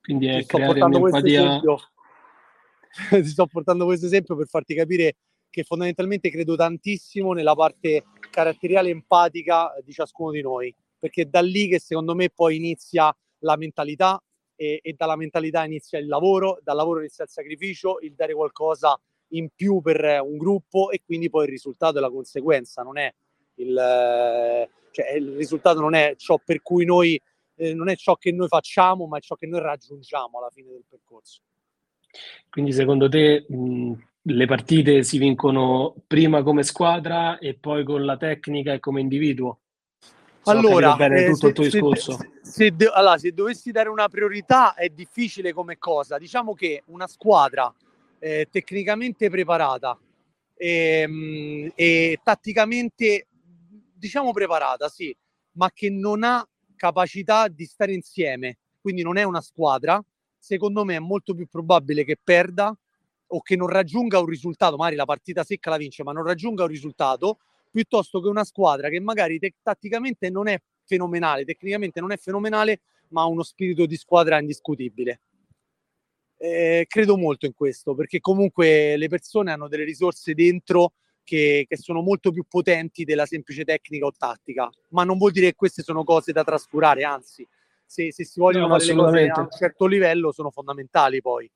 Quindi 0.00 0.28
è 0.28 0.38
ti 0.38 0.44
sto 0.44 0.58
portando 0.58 1.00
questo 1.00 1.26
esempio. 1.26 1.78
ti 3.10 3.24
sto 3.24 3.46
portando 3.46 3.84
questo 3.84 4.06
esempio 4.06 4.36
per 4.36 4.46
farti 4.46 4.74
capire 4.74 5.16
che 5.56 5.64
fondamentalmente 5.64 6.28
credo 6.28 6.54
tantissimo 6.54 7.32
nella 7.32 7.54
parte 7.54 8.04
caratteriale 8.28 8.90
empatica 8.90 9.72
di 9.82 9.90
ciascuno 9.90 10.30
di 10.30 10.42
noi, 10.42 10.74
perché 10.98 11.22
è 11.22 11.24
da 11.24 11.40
lì 11.40 11.66
che 11.66 11.78
secondo 11.78 12.14
me 12.14 12.28
poi 12.28 12.56
inizia 12.56 13.10
la 13.38 13.56
mentalità 13.56 14.22
e, 14.54 14.80
e 14.82 14.92
dalla 14.92 15.16
mentalità 15.16 15.64
inizia 15.64 15.98
il 15.98 16.08
lavoro, 16.08 16.58
dal 16.62 16.76
lavoro 16.76 16.98
inizia 16.98 17.24
il 17.24 17.30
sacrificio, 17.30 18.00
il 18.00 18.12
dare 18.14 18.34
qualcosa 18.34 19.00
in 19.28 19.48
più 19.54 19.80
per 19.80 20.20
un 20.22 20.36
gruppo 20.36 20.90
e 20.90 21.00
quindi 21.02 21.30
poi 21.30 21.44
il 21.44 21.50
risultato 21.52 21.96
è 21.96 22.00
la 22.02 22.10
conseguenza, 22.10 22.82
non 22.82 22.98
è 22.98 23.10
il, 23.54 24.68
cioè, 24.90 25.12
il 25.12 25.36
risultato 25.36 25.80
non 25.80 25.94
è 25.94 26.16
ciò 26.18 26.38
per 26.44 26.60
cui 26.60 26.84
noi 26.84 27.18
eh, 27.54 27.72
non 27.72 27.88
è 27.88 27.96
ciò 27.96 28.16
che 28.16 28.30
noi 28.30 28.48
facciamo, 28.48 29.06
ma 29.06 29.16
è 29.16 29.22
ciò 29.22 29.36
che 29.36 29.46
noi 29.46 29.60
raggiungiamo 29.60 30.36
alla 30.36 30.50
fine 30.50 30.68
del 30.68 30.84
percorso. 30.86 31.40
Quindi 32.50 32.72
secondo 32.72 33.08
te 33.08 33.46
mh, 33.48 33.94
le 34.28 34.46
partite 34.46 35.02
si 35.04 35.18
vincono 35.18 35.94
prima 36.06 36.42
come 36.42 36.64
squadra 36.64 37.38
e 37.38 37.54
poi 37.54 37.84
con 37.84 38.04
la 38.04 38.16
tecnica 38.16 38.72
e 38.72 38.80
come 38.80 39.00
individuo? 39.00 39.60
Allora, 40.44 40.96
eh, 40.96 41.26
tutto 41.26 41.36
se, 41.36 41.46
il 41.46 41.52
tuo 41.54 41.64
discorso. 41.64 42.12
Se, 42.12 42.30
se, 42.42 42.76
de- 42.76 42.90
allora, 42.92 43.18
se 43.18 43.32
dovessi 43.32 43.70
dare 43.70 43.88
una 43.88 44.08
priorità 44.08 44.74
è 44.74 44.88
difficile 44.88 45.52
come 45.52 45.76
cosa. 45.78 46.18
Diciamo 46.18 46.54
che 46.54 46.82
una 46.86 47.06
squadra 47.06 47.72
eh, 48.18 48.48
tecnicamente 48.50 49.28
preparata 49.28 49.98
e, 50.56 51.00
ehm, 51.00 51.72
e 51.74 52.20
tatticamente 52.22 53.26
diciamo 53.94 54.32
preparata, 54.32 54.88
sì, 54.88 55.16
ma 55.52 55.70
che 55.72 55.90
non 55.90 56.22
ha 56.22 56.46
capacità 56.76 57.48
di 57.48 57.64
stare 57.64 57.92
insieme, 57.92 58.58
quindi 58.80 59.02
non 59.02 59.16
è 59.16 59.22
una 59.22 59.40
squadra, 59.40 60.02
secondo 60.38 60.84
me 60.84 60.96
è 60.96 61.00
molto 61.00 61.34
più 61.34 61.46
probabile 61.48 62.04
che 62.04 62.16
perda 62.22 62.76
o 63.28 63.42
che 63.42 63.56
non 63.56 63.68
raggiunga 63.68 64.18
un 64.20 64.26
risultato, 64.26 64.76
magari 64.76 64.96
la 64.96 65.04
partita 65.04 65.44
secca 65.44 65.70
la 65.70 65.76
vince, 65.76 66.02
ma 66.02 66.12
non 66.12 66.24
raggiunga 66.24 66.62
un 66.62 66.68
risultato, 66.68 67.38
piuttosto 67.70 68.20
che 68.20 68.28
una 68.28 68.44
squadra 68.44 68.88
che 68.88 69.00
magari 69.00 69.38
te- 69.38 69.54
tatticamente 69.62 70.30
non 70.30 70.48
è 70.48 70.60
fenomenale, 70.84 71.44
tecnicamente 71.44 72.00
non 72.00 72.12
è 72.12 72.16
fenomenale, 72.16 72.80
ma 73.08 73.22
ha 73.22 73.26
uno 73.26 73.42
spirito 73.42 73.86
di 73.86 73.96
squadra 73.96 74.38
indiscutibile. 74.38 75.20
Eh, 76.38 76.84
credo 76.88 77.16
molto 77.16 77.46
in 77.46 77.54
questo 77.54 77.94
perché 77.94 78.20
comunque 78.20 78.96
le 78.98 79.08
persone 79.08 79.52
hanno 79.52 79.68
delle 79.68 79.84
risorse 79.84 80.34
dentro 80.34 80.92
che, 81.24 81.64
che, 81.66 81.76
sono 81.78 82.02
molto 82.02 82.30
più 82.30 82.44
potenti 82.46 83.04
della 83.04 83.26
semplice 83.26 83.64
tecnica 83.64 84.06
o 84.06 84.12
tattica, 84.12 84.70
ma 84.90 85.02
non 85.02 85.18
vuol 85.18 85.32
dire 85.32 85.48
che 85.48 85.54
queste 85.54 85.82
sono 85.82 86.04
cose 86.04 86.32
da 86.32 86.44
trascurare, 86.44 87.04
anzi, 87.04 87.46
se, 87.84 88.12
se 88.12 88.24
si 88.24 88.38
vogliono 88.38 88.68
no, 88.68 88.78
fare 88.78 89.28
a 89.28 89.40
un 89.40 89.48
certo 89.50 89.86
livello 89.86 90.30
sono 90.30 90.50
fondamentali 90.50 91.20
poi. 91.20 91.50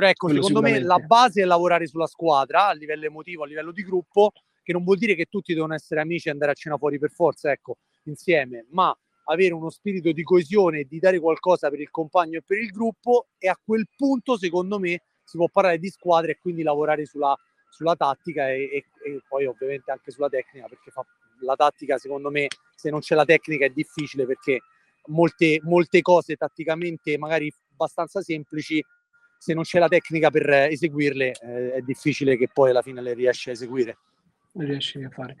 Però 0.00 0.10
ecco, 0.12 0.26
Quello 0.28 0.42
secondo 0.42 0.66
me 0.66 0.80
la 0.80 0.96
base 0.96 1.42
è 1.42 1.44
lavorare 1.44 1.86
sulla 1.86 2.06
squadra 2.06 2.68
a 2.68 2.72
livello 2.72 3.04
emotivo, 3.04 3.42
a 3.42 3.46
livello 3.46 3.70
di 3.70 3.82
gruppo, 3.82 4.32
che 4.62 4.72
non 4.72 4.82
vuol 4.82 4.96
dire 4.96 5.14
che 5.14 5.26
tutti 5.26 5.52
devono 5.52 5.74
essere 5.74 6.00
amici 6.00 6.28
e 6.28 6.30
andare 6.30 6.52
a 6.52 6.54
cena 6.54 6.78
fuori 6.78 6.98
per 6.98 7.10
forza, 7.10 7.52
ecco, 7.52 7.76
insieme, 8.04 8.64
ma 8.70 8.96
avere 9.24 9.52
uno 9.52 9.68
spirito 9.68 10.10
di 10.12 10.22
coesione 10.22 10.80
e 10.80 10.86
di 10.88 10.98
dare 11.00 11.20
qualcosa 11.20 11.68
per 11.68 11.80
il 11.80 11.90
compagno 11.90 12.38
e 12.38 12.42
per 12.42 12.56
il 12.56 12.70
gruppo 12.70 13.26
e 13.36 13.48
a 13.48 13.60
quel 13.62 13.88
punto 13.94 14.38
secondo 14.38 14.78
me 14.78 15.02
si 15.22 15.36
può 15.36 15.48
parlare 15.48 15.78
di 15.78 15.90
squadra 15.90 16.30
e 16.30 16.38
quindi 16.40 16.62
lavorare 16.62 17.04
sulla, 17.04 17.36
sulla 17.68 17.94
tattica 17.94 18.48
e, 18.48 18.62
e, 18.72 18.84
e, 19.04 19.20
poi 19.28 19.44
ovviamente 19.44 19.90
anche 19.90 20.10
sulla 20.10 20.30
tecnica 20.30 20.66
perché 20.66 20.90
fa, 20.90 21.04
la 21.42 21.56
tattica 21.56 21.98
secondo 21.98 22.30
me 22.30 22.46
se 22.74 22.88
non 22.88 23.00
c'è 23.00 23.14
la 23.14 23.26
tecnica 23.26 23.66
è 23.66 23.70
difficile 23.70 24.24
perché 24.24 24.60
molte, 25.08 25.60
molte 25.62 26.00
cose 26.00 26.36
tatticamente 26.36 27.18
magari 27.18 27.52
abbastanza 27.72 28.22
semplici 28.22 28.82
se 29.40 29.54
non 29.54 29.62
c'è 29.62 29.78
la 29.78 29.88
tecnica 29.88 30.30
per 30.30 30.50
eseguirle 30.50 31.32
eh, 31.40 31.72
è 31.72 31.80
difficile 31.80 32.36
che 32.36 32.48
poi 32.52 32.70
alla 32.70 32.82
fine 32.82 33.00
le 33.00 33.14
riesci 33.14 33.48
a 33.48 33.52
eseguire 33.52 33.96
riesci 34.52 35.00
a 35.02 35.08
fare. 35.10 35.36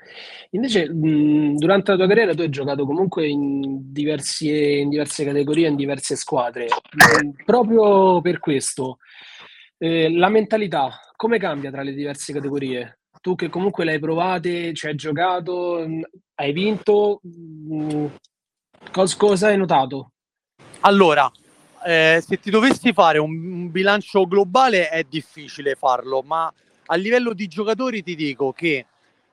Invece, 0.50 0.88
mh, 0.88 1.56
durante 1.56 1.90
la 1.90 1.96
tua 1.96 2.06
carriera 2.06 2.32
tu 2.32 2.42
hai 2.42 2.48
giocato 2.48 2.86
comunque 2.86 3.26
in 3.26 3.92
diverse, 3.92 4.48
in 4.48 4.88
diverse 4.88 5.24
categorie, 5.24 5.68
in 5.68 5.76
diverse 5.76 6.14
squadre. 6.14 6.66
Mh, 6.66 7.42
proprio 7.44 8.20
per 8.20 8.38
questo, 8.38 8.98
eh, 9.78 10.12
la 10.12 10.28
mentalità 10.28 11.00
come 11.16 11.38
cambia 11.38 11.70
tra 11.70 11.82
le 11.82 11.92
diverse 11.92 12.32
categorie? 12.32 13.00
Tu 13.20 13.34
che 13.34 13.50
comunque 13.50 13.84
l'hai 13.84 13.98
provate, 13.98 14.72
ci 14.72 14.86
hai 14.86 14.94
giocato, 14.94 15.86
hai 16.36 16.52
vinto, 16.52 17.20
mh, 17.22 18.06
cos- 18.90 19.16
cosa 19.16 19.48
hai 19.48 19.58
notato? 19.58 20.12
Allora, 20.80 21.30
eh, 21.84 22.22
se 22.26 22.38
ti 22.38 22.50
dovessi 22.50 22.92
fare 22.92 23.18
un, 23.18 23.30
un 23.30 23.70
bilancio 23.70 24.26
globale 24.26 24.88
è 24.88 25.04
difficile 25.04 25.74
farlo, 25.74 26.22
ma 26.22 26.52
a 26.86 26.94
livello 26.96 27.32
di 27.32 27.46
giocatori 27.46 28.02
ti 28.02 28.14
dico 28.14 28.52
che 28.52 28.86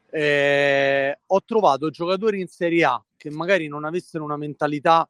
eh, 0.10 1.20
ho 1.26 1.44
trovato 1.44 1.90
giocatori 1.90 2.40
in 2.40 2.48
Serie 2.48 2.84
A 2.86 3.04
che 3.18 3.30
magari 3.30 3.68
non 3.68 3.84
avessero 3.84 4.24
una 4.24 4.38
mentalità 4.38 5.08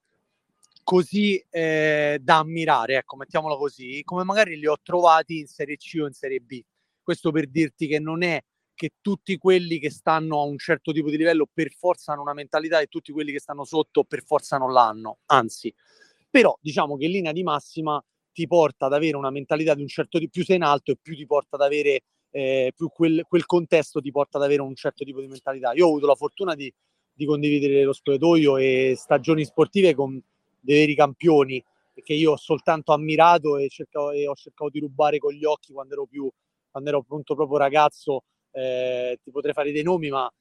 così 0.84 1.44
eh, 1.50 2.18
da 2.22 2.38
ammirare, 2.38 2.96
ecco, 2.96 3.18
mettiamola 3.18 3.58
così, 3.58 4.02
come 4.06 4.24
magari 4.24 4.58
li 4.58 4.68
ho 4.68 4.78
trovati 4.82 5.40
in 5.40 5.48
Serie 5.48 5.76
C 5.76 6.00
o 6.02 6.08
in 6.08 6.14
Serie 6.14 6.40
B. 6.40 6.64
Questo 7.04 7.32
per 7.32 7.48
dirti 7.50 7.88
che 7.88 8.00
non 8.00 8.24
è 8.24 8.42
che 8.74 8.92
tutti 9.02 9.38
quelli 9.38 9.80
che 9.80 9.90
stanno 9.90 10.40
a 10.40 10.44
un 10.44 10.58
certo 10.58 10.94
tipo 10.94 11.10
di 11.10 11.18
livello 11.18 11.48
per 11.52 11.72
forza 11.74 12.14
hanno 12.14 12.22
una 12.22 12.34
mentalità 12.34 12.80
e 12.80 12.88
tutti 12.88 13.12
quelli 13.12 13.34
che 13.34 13.40
stanno 13.40 13.66
sotto 13.66 14.06
per 14.06 14.24
forza 14.24 14.58
non 14.58 14.72
l'hanno, 14.72 15.18
anzi. 15.26 15.74
Però 16.38 16.58
diciamo 16.62 16.98
che 16.98 17.06
in 17.06 17.12
linea 17.12 17.32
di 17.32 17.44
massima 17.44 18.04
ti 18.32 18.46
porta 18.46 18.86
ad 18.86 18.94
avere 18.94 19.18
una 19.18 19.32
mentalità 19.32 19.74
di 19.74 19.82
un 19.82 19.88
certo 19.88 20.20
tipo 20.20 20.30
più 20.32 20.46
sei 20.46 20.58
in 20.58 20.64
alto 20.64 20.92
e 20.92 20.98
più 21.02 21.16
ti 21.16 21.26
porta 21.26 21.56
ad 21.56 21.64
avere 21.64 22.02
eh, 22.30 22.72
più 22.76 22.90
quel, 22.90 23.24
quel, 23.28 23.46
contesto 23.48 24.00
ti 24.00 24.12
porta 24.12 24.38
ad 24.38 24.44
avere 24.44 24.62
un 24.62 24.76
certo 24.76 25.04
tipo 25.04 25.20
di 25.20 25.28
mentalità. 25.28 25.74
Io 25.74 25.86
ho 25.86 25.90
avuto 25.90 26.06
la 26.06 26.14
fortuna 26.14 26.54
di, 26.54 26.72
di 27.12 27.26
condividere 27.26 27.84
lo 27.84 27.94
spogliatoio 27.94 28.58
e 28.58 28.94
stagioni 28.96 29.44
sportive 29.44 29.96
con 29.96 30.22
dei 30.60 30.80
veri 30.80 30.96
campioni 30.96 31.64
che 32.04 32.14
io 32.14 32.34
ho 32.34 32.38
soltanto 32.38 32.94
ammirato 32.94 33.58
e, 33.58 33.70
cercavo, 33.70 34.12
e 34.12 34.28
ho 34.28 34.36
cercato 34.36 34.70
di 34.70 34.80
rubare 34.80 35.18
con 35.18 35.34
gli 35.34 35.46
occhi 35.46 35.74
quando 35.74 35.94
ero 35.94 36.06
più 36.06 36.30
quando 36.70 36.90
ero 36.90 37.00
appunto 37.00 37.34
proprio 37.34 37.58
ragazzo 37.58 38.24
eh, 38.52 39.18
ti 39.24 39.32
potrei 39.32 39.54
fare 39.54 39.72
dei 39.72 39.82
nomi 39.82 40.10
ma 40.10 40.32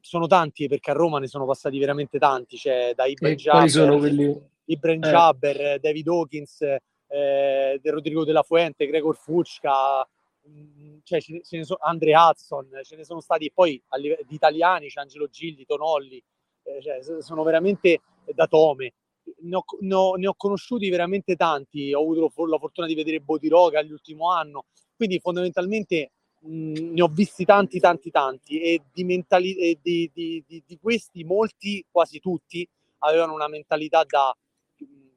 sono 0.00 0.26
tanti 0.26 0.66
perché 0.66 0.90
a 0.90 0.94
Roma 0.94 1.20
ne 1.20 1.28
sono 1.28 1.46
passati 1.46 1.78
veramente 1.78 2.18
tanti 2.18 2.56
cioè 2.56 2.94
da 2.96 3.06
Ibn 3.06 3.28
Jabber, 3.34 3.96
quelli... 3.96 4.50
Ibn 4.64 4.90
eh. 4.90 4.98
Jabber 4.98 5.80
David 5.80 6.08
Hawkins 6.08 6.60
eh, 6.60 7.80
Rodrigo 7.82 8.24
della 8.24 8.42
Fuente 8.42 8.86
Gregor 8.86 9.16
Fucca 9.16 10.06
Mhmm, 10.44 11.00
cioè, 11.04 11.20
ce 11.20 11.32
ne, 11.32 11.42
ce 11.42 11.56
ne 11.56 11.64
sono, 11.64 11.78
Andre 11.82 12.14
Hudson, 12.16 12.68
ce 12.82 12.96
ne 12.96 13.04
sono 13.04 13.20
stati 13.20 13.50
poi 13.52 13.80
di 13.98 14.34
italiani, 14.34 14.88
c'è 14.88 15.00
Angelo 15.00 15.28
Gilli, 15.28 15.64
Tonolli, 15.64 16.22
eh, 16.64 16.82
cioè, 16.82 17.22
sono 17.22 17.42
veramente 17.42 18.00
da 18.34 18.46
tome. 18.46 18.94
Ne 19.42 19.56
ho, 19.56 19.64
ne, 19.80 19.94
ho, 19.94 20.14
ne 20.16 20.26
ho, 20.26 20.34
conosciuti 20.36 20.88
veramente 20.88 21.36
tanti, 21.36 21.92
ho 21.94 22.00
avuto 22.00 22.46
la 22.46 22.58
fortuna 22.58 22.86
di 22.88 22.94
vedere 22.94 23.20
Bodiroga 23.20 23.80
l'ultimo 23.82 24.30
anno, 24.32 24.64
quindi 24.96 25.20
fondamentalmente 25.20 26.10
mh, 26.40 26.54
mhmm, 26.54 26.92
ne 26.92 27.02
ho 27.02 27.08
visti 27.08 27.44
tanti, 27.44 27.78
tanti, 27.78 28.10
tanti 28.10 28.60
e, 28.60 28.82
di, 28.92 29.04
mentali- 29.04 29.56
e 29.58 29.78
di, 29.80 30.10
di, 30.12 30.44
di, 30.46 30.78
questi 30.80 31.22
molti, 31.22 31.84
quasi 31.88 32.18
tutti, 32.18 32.68
avevano 32.98 33.34
una 33.34 33.48
mentalità 33.48 34.02
da 34.04 34.36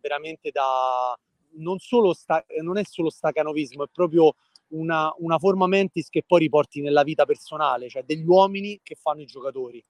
veramente 0.05 0.51
da 0.51 1.17
non 1.57 1.79
solo 1.79 2.13
sta, 2.13 2.45
non 2.61 2.77
è 2.77 2.83
solo 2.83 3.09
stacanovismo, 3.09 3.85
è 3.85 3.89
proprio 3.91 4.35
una, 4.69 5.11
una 5.17 5.39
forma 5.39 5.65
mentis 5.65 6.09
che 6.09 6.23
poi 6.25 6.41
riporti 6.41 6.81
nella 6.81 7.01
vita 7.01 7.25
personale, 7.25 7.89
cioè 7.89 8.03
degli 8.03 8.25
uomini 8.25 8.79
che 8.83 8.95
fanno 8.95 9.21
i 9.21 9.25
giocatori. 9.25 9.83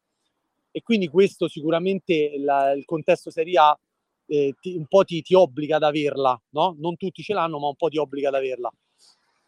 E 0.71 0.81
quindi 0.81 1.07
questo 1.07 1.47
sicuramente 1.47 2.37
la, 2.37 2.71
il 2.71 2.85
contesto 2.85 3.29
Serie 3.29 3.57
A 3.59 3.79
eh, 4.27 4.55
ti, 4.59 4.75
un 4.75 4.85
po' 4.87 5.03
ti, 5.03 5.21
ti, 5.21 5.33
obbliga 5.33 5.77
ad 5.77 5.83
averla, 5.83 6.39
no? 6.49 6.75
Non 6.79 6.95
tutti 6.95 7.21
ce 7.21 7.33
l'hanno, 7.33 7.59
ma 7.59 7.67
un 7.67 7.75
po' 7.75 7.89
ti 7.89 7.97
obbliga 7.97 8.29
ad 8.29 8.35
averla. 8.35 8.71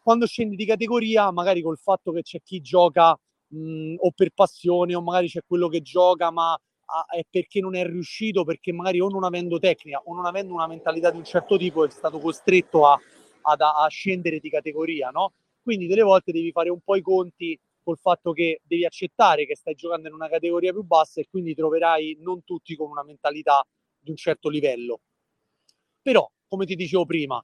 Quando 0.02 0.26
scendi 0.26 0.56
di 0.56 0.64
categoria, 0.64 1.30
magari 1.30 1.60
col 1.62 1.78
fatto 1.78 2.12
che 2.12 2.22
c'è 2.22 2.40
chi 2.42 2.60
gioca 2.60 3.18
mh, 3.48 3.96
o 3.98 4.10
per 4.12 4.30
passione, 4.34 4.94
o 4.94 5.02
magari 5.02 5.28
c'è 5.28 5.40
quello 5.46 5.68
che 5.68 5.82
gioca, 5.82 6.30
ma 6.30 6.58
è 7.14 7.22
perché 7.28 7.60
non 7.60 7.74
è 7.76 7.84
riuscito, 7.84 8.44
perché 8.44 8.72
magari 8.72 9.00
o 9.00 9.08
non 9.08 9.24
avendo 9.24 9.58
tecnica 9.58 10.00
o 10.04 10.14
non 10.14 10.26
avendo 10.26 10.54
una 10.54 10.66
mentalità 10.66 11.10
di 11.10 11.18
un 11.18 11.24
certo 11.24 11.56
tipo 11.56 11.84
è 11.84 11.90
stato 11.90 12.18
costretto 12.18 12.86
a 12.86 12.98
ad, 13.48 13.60
a 13.60 13.86
scendere 13.88 14.38
di 14.38 14.50
categoria, 14.50 15.10
no? 15.10 15.32
Quindi 15.62 15.86
delle 15.86 16.02
volte 16.02 16.32
devi 16.32 16.50
fare 16.50 16.70
un 16.70 16.80
po' 16.80 16.96
i 16.96 17.02
conti 17.02 17.58
col 17.82 17.98
fatto 17.98 18.32
che 18.32 18.60
devi 18.64 18.84
accettare 18.84 19.46
che 19.46 19.56
stai 19.56 19.74
giocando 19.74 20.08
in 20.08 20.14
una 20.14 20.28
categoria 20.28 20.72
più 20.72 20.82
bassa 20.82 21.20
e 21.20 21.26
quindi 21.30 21.54
troverai 21.54 22.18
non 22.20 22.44
tutti 22.44 22.76
con 22.76 22.90
una 22.90 23.02
mentalità 23.02 23.64
di 23.98 24.10
un 24.10 24.16
certo 24.16 24.48
livello. 24.48 25.00
Però, 26.02 26.30
come 26.46 26.66
ti 26.66 26.74
dicevo 26.74 27.04
prima, 27.04 27.42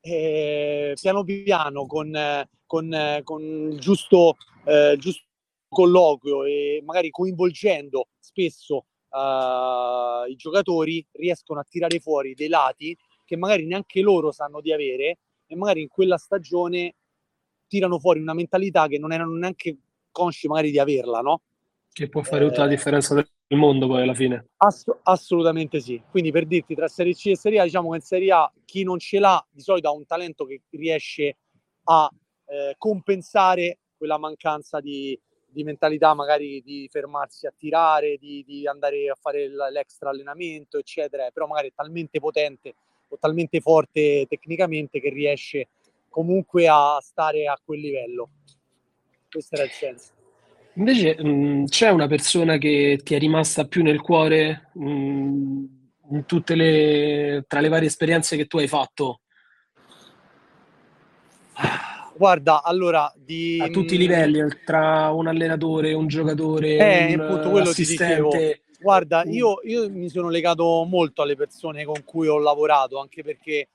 eh, 0.00 0.94
piano 1.00 1.24
piano, 1.24 1.86
con, 1.86 2.46
con, 2.66 3.20
con 3.24 3.42
il 3.42 3.78
giusto, 3.78 4.36
eh, 4.64 4.96
giusto 4.98 5.25
colloquio 5.76 6.44
e 6.44 6.80
magari 6.82 7.10
coinvolgendo 7.10 8.08
spesso 8.18 8.86
uh, 9.10 10.26
i 10.26 10.34
giocatori, 10.34 11.06
riescono 11.12 11.60
a 11.60 11.66
tirare 11.68 12.00
fuori 12.00 12.32
dei 12.32 12.48
lati 12.48 12.96
che 13.26 13.36
magari 13.36 13.66
neanche 13.66 14.00
loro 14.00 14.32
sanno 14.32 14.62
di 14.62 14.72
avere 14.72 15.18
e 15.46 15.54
magari 15.54 15.82
in 15.82 15.88
quella 15.88 16.16
stagione 16.16 16.94
tirano 17.66 17.98
fuori 17.98 18.20
una 18.20 18.32
mentalità 18.32 18.86
che 18.86 18.98
non 18.98 19.12
erano 19.12 19.34
neanche 19.34 19.76
consci 20.10 20.48
magari 20.48 20.70
di 20.70 20.78
averla, 20.78 21.20
no? 21.20 21.42
Che 21.92 22.08
può 22.08 22.22
fare 22.22 22.46
tutta 22.46 22.60
la 22.60 22.66
eh, 22.66 22.74
differenza 22.74 23.14
del 23.14 23.58
mondo 23.58 23.86
poi 23.86 24.00
alla 24.00 24.14
fine. 24.14 24.48
Ass- 24.56 24.98
assolutamente 25.02 25.80
sì. 25.80 26.02
Quindi 26.10 26.30
per 26.30 26.46
dirti 26.46 26.74
tra 26.74 26.88
Serie 26.88 27.12
C 27.12 27.26
e 27.26 27.36
Serie 27.36 27.60
A, 27.60 27.64
diciamo 27.64 27.90
che 27.90 27.96
in 27.96 28.02
Serie 28.02 28.32
A 28.32 28.50
chi 28.64 28.82
non 28.82 28.98
ce 28.98 29.18
l'ha 29.18 29.46
di 29.50 29.60
solito 29.60 29.88
ha 29.88 29.92
un 29.92 30.06
talento 30.06 30.46
che 30.46 30.62
riesce 30.70 31.36
a 31.84 32.10
eh, 32.46 32.74
compensare 32.78 33.80
quella 33.96 34.18
mancanza 34.18 34.80
di, 34.80 35.18
di, 35.56 35.64
mentalità, 35.64 36.12
magari 36.12 36.62
di 36.62 36.86
fermarsi 36.90 37.46
a 37.46 37.54
tirare, 37.56 38.18
di, 38.18 38.44
di 38.46 38.66
andare 38.66 39.08
a 39.08 39.16
fare 39.18 39.48
l'extra 39.70 40.10
allenamento, 40.10 40.78
eccetera. 40.78 41.30
Però 41.32 41.46
magari 41.46 41.68
è 41.68 41.72
talmente 41.74 42.20
potente 42.20 42.74
o 43.08 43.16
talmente 43.18 43.60
forte 43.60 44.26
tecnicamente 44.28 45.00
che 45.00 45.08
riesce 45.08 45.68
comunque 46.10 46.68
a 46.68 46.98
stare 47.00 47.46
a 47.46 47.58
quel 47.64 47.80
livello. 47.80 48.28
Questo 49.30 49.54
era 49.54 49.64
il 49.64 49.70
senso. 49.70 50.12
Invece 50.74 51.22
mh, 51.22 51.66
c'è 51.66 51.88
una 51.88 52.06
persona 52.06 52.58
che 52.58 53.00
ti 53.02 53.14
è 53.14 53.18
rimasta 53.18 53.66
più 53.66 53.82
nel 53.82 54.02
cuore 54.02 54.70
mh, 54.74 55.64
in 56.10 56.24
tutte 56.26 56.54
le, 56.54 57.44
tra 57.48 57.60
le 57.60 57.68
varie 57.68 57.88
esperienze 57.88 58.36
che 58.36 58.46
tu 58.46 58.58
hai 58.58 58.68
fatto? 58.68 59.20
Guarda, 62.16 62.62
allora 62.62 63.12
di... 63.14 63.60
a 63.60 63.68
tutti 63.68 63.94
i 63.94 63.98
livelli, 63.98 64.40
tra 64.64 65.10
un 65.10 65.26
allenatore, 65.26 65.92
un 65.92 66.06
giocatore, 66.06 66.76
eh, 66.76 67.14
un 67.14 67.20
appunto 67.20 67.50
quello 67.50 67.68
assistente. 67.70 68.62
Guarda, 68.80 69.24
io, 69.24 69.60
io, 69.64 69.90
mi 69.90 70.08
sono 70.08 70.28
legato 70.28 70.84
molto 70.84 71.22
alle 71.22 71.36
persone 71.36 71.84
con 71.84 72.04
cui 72.04 72.28
ho 72.28 72.38
lavorato, 72.38 72.98
anche 73.00 73.22
perché 73.22 73.68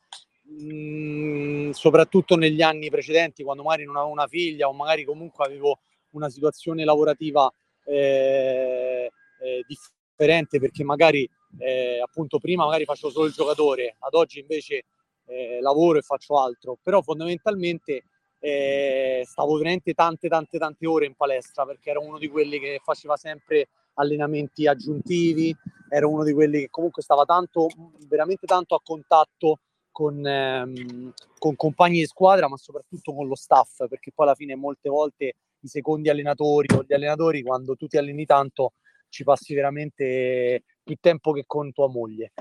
mh, 0.43 0.73
mhmm, 0.73 1.69
soprattutto 1.71 2.35
negli 2.35 2.61
anni 2.61 2.89
precedenti, 2.89 3.43
quando 3.43 3.63
magari 3.63 3.85
non 3.85 3.95
avevo 3.97 4.11
una 4.11 4.27
figlia 4.27 4.67
o 4.67 4.73
magari 4.73 5.03
comunque 5.03 5.45
avevo 5.45 5.79
una 6.11 6.29
situazione 6.29 6.83
lavorativa 6.83 7.51
eh, 7.85 9.11
eh, 9.41 9.65
differente, 9.67 10.59
perché 10.59 10.83
magari 10.83 11.29
eh, 11.59 11.99
appunto 12.03 12.39
prima 12.39 12.65
magari 12.65 12.85
facevo 12.85 13.11
solo 13.11 13.25
il 13.25 13.33
giocatore, 13.33 13.95
ad 13.99 14.13
oggi 14.13 14.39
invece 14.39 14.85
eh, 15.25 15.59
lavoro 15.61 15.99
e 15.99 16.01
faccio 16.01 16.39
altro, 16.39 16.77
però 16.81 17.01
fondamentalmente 17.01 18.03
eh, 18.43 19.21
stavo 19.23 19.57
veramente 19.57 19.93
tante 19.93 20.27
tante 20.27 20.57
tante 20.57 20.87
ore 20.87 21.05
in 21.05 21.13
palestra 21.13 21.63
perché 21.63 21.91
ero 21.91 22.01
uno 22.01 22.17
di 22.17 22.27
quelli 22.27 22.59
che 22.59 22.81
faceva 22.83 23.15
sempre 23.15 23.69
allenamenti 23.93 24.65
aggiuntivi, 24.67 25.55
ero 25.89 26.09
uno 26.09 26.23
di 26.23 26.33
quelli 26.33 26.61
che 26.61 26.69
comunque 26.69 27.03
stava 27.03 27.23
tanto, 27.23 27.67
veramente 28.07 28.47
tanto 28.47 28.73
a 28.73 28.81
contatto 28.83 29.59
con, 29.91 30.25
ehm, 30.25 31.13
con 31.37 31.55
compagni 31.55 31.99
di 31.99 32.05
squadra, 32.05 32.47
ma 32.47 32.57
soprattutto 32.57 33.13
con 33.13 33.27
lo 33.27 33.35
staff, 33.35 33.87
perché 33.87 34.11
poi 34.13 34.25
alla 34.25 34.35
fine 34.35 34.55
molte 34.55 34.89
volte 34.89 35.33
i 35.59 35.67
secondi 35.67 36.09
allenatori 36.09 36.73
o 36.75 36.83
gli 36.83 36.93
allenatori, 36.93 37.43
quando 37.43 37.75
tu 37.75 37.85
ti 37.87 37.97
alleni 37.97 38.25
tanto, 38.25 38.73
ci 39.09 39.23
passi 39.23 39.53
veramente 39.53 40.63
più 40.81 40.95
tempo 40.99 41.31
che 41.33 41.43
con 41.45 41.71
tua 41.71 41.87
moglie. 41.89 42.31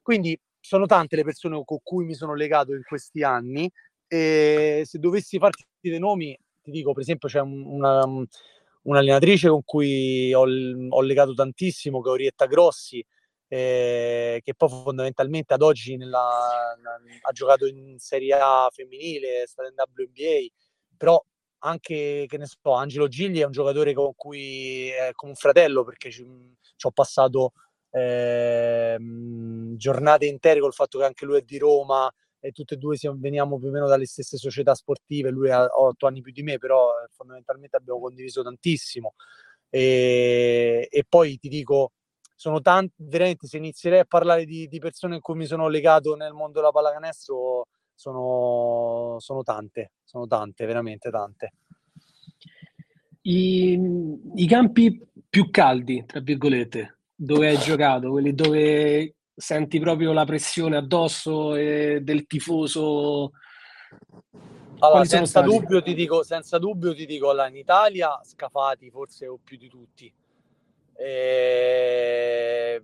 Quindi 0.00 0.38
sono 0.60 0.86
tante 0.86 1.16
le 1.16 1.24
persone 1.24 1.60
con 1.64 1.78
cui 1.82 2.04
mi 2.04 2.14
sono 2.14 2.34
legato 2.34 2.72
in 2.72 2.82
questi 2.84 3.22
anni 3.22 3.70
e 4.12 4.82
se 4.84 4.98
dovessi 4.98 5.38
farti 5.38 5.64
dei 5.80 5.98
nomi, 5.98 6.38
ti 6.60 6.70
dico, 6.70 6.92
per 6.92 7.00
esempio, 7.00 7.30
c'è 7.30 7.40
una, 7.40 8.04
un'allenatrice 8.82 9.48
con 9.48 9.64
cui 9.64 10.34
ho, 10.34 10.42
ho, 10.42 11.00
legato 11.00 11.32
tantissimo, 11.32 12.02
che 12.02 12.10
è 12.10 12.12
Orietta 12.12 12.44
Grossi, 12.44 13.02
eh, 13.48 14.42
che 14.44 14.54
poi 14.54 14.68
fondamentalmente 14.68 15.54
ad 15.54 15.62
oggi 15.62 15.96
nella, 15.96 16.20
ha 16.20 17.32
giocato 17.32 17.64
in 17.66 17.98
Serie 17.98 18.34
A 18.34 18.68
femminile, 18.70 19.44
è 19.44 19.46
stata 19.46 19.70
in 19.70 19.76
WNBA, 19.76 20.46
però 20.94 21.18
anche, 21.60 22.26
che 22.28 22.36
ne 22.36 22.44
so, 22.44 22.58
Angelo 22.72 23.08
Gigli 23.08 23.40
è 23.40 23.46
un 23.46 23.52
giocatore 23.52 23.94
con 23.94 24.12
cui 24.14 24.88
è 24.88 25.12
come 25.14 25.32
un 25.32 25.38
fratello 25.38 25.84
perché 25.84 26.10
ci, 26.10 26.22
ci 26.76 26.86
ho 26.86 26.90
passato 26.90 27.52
eh, 27.90 28.98
giornate 29.74 30.26
intere 30.26 30.60
col 30.60 30.74
fatto 30.74 30.98
che 30.98 31.04
anche 31.06 31.24
lui 31.24 31.38
è 31.38 31.42
di 31.42 31.56
Roma 31.56 32.12
e 32.44 32.50
tutte 32.50 32.74
e 32.74 32.76
due 32.76 32.96
siamo, 32.96 33.16
veniamo 33.20 33.56
più 33.56 33.68
o 33.68 33.70
meno 33.70 33.86
dalle 33.86 34.04
stesse 34.04 34.36
società 34.36 34.74
sportive, 34.74 35.30
lui 35.30 35.48
ha 35.48 35.64
otto 35.64 36.08
anni 36.08 36.20
più 36.20 36.32
di 36.32 36.42
me, 36.42 36.58
però 36.58 36.88
eh, 36.90 37.06
fondamentalmente 37.12 37.76
abbiamo 37.76 38.00
condiviso 38.00 38.42
tantissimo. 38.42 39.14
E, 39.70 40.88
e 40.90 41.04
poi 41.08 41.38
ti 41.38 41.48
dico, 41.48 41.92
sono 42.34 42.60
tanti, 42.60 42.94
veramente 42.96 43.46
se 43.46 43.58
inizierei 43.58 44.00
a 44.00 44.04
parlare 44.04 44.44
di, 44.44 44.66
di, 44.66 44.80
persone 44.80 45.12
con 45.12 45.20
cui 45.20 45.36
mi 45.36 45.46
sono 45.46 45.68
legato 45.68 46.16
nel 46.16 46.32
mondo 46.32 46.58
della 46.58 46.72
pallacanestro, 46.72 47.68
sono, 47.94 49.16
sono 49.20 49.42
tante, 49.44 49.92
sono 50.02 50.26
tante, 50.26 50.66
veramente 50.66 51.10
tante. 51.10 51.52
I, 53.22 53.78
I 54.34 54.46
campi 54.48 55.00
più 55.28 55.48
caldi, 55.50 56.04
tra 56.04 56.18
virgolette, 56.18 56.98
dove 57.14 57.48
hai 57.50 57.58
giocato, 57.58 58.10
quelli 58.10 58.34
dove 58.34 59.14
senti 59.42 59.80
proprio 59.80 60.12
la 60.12 60.24
pressione 60.24 60.76
addosso 60.76 61.56
e 61.56 61.98
del 62.00 62.26
tifoso? 62.28 63.32
Allora, 64.78 65.04
senza 65.04 65.40
dubbio, 65.40 65.82
ti 65.82 65.94
dico, 65.94 66.22
senza 66.22 66.58
dubbio 66.58 66.94
ti 66.94 67.06
dico, 67.06 67.28
allora, 67.28 67.48
in 67.48 67.56
Italia 67.56 68.20
scafati 68.22 68.88
forse 68.88 69.26
o 69.26 69.40
più 69.42 69.56
di 69.56 69.68
tutti. 69.68 70.14
E... 70.96 72.82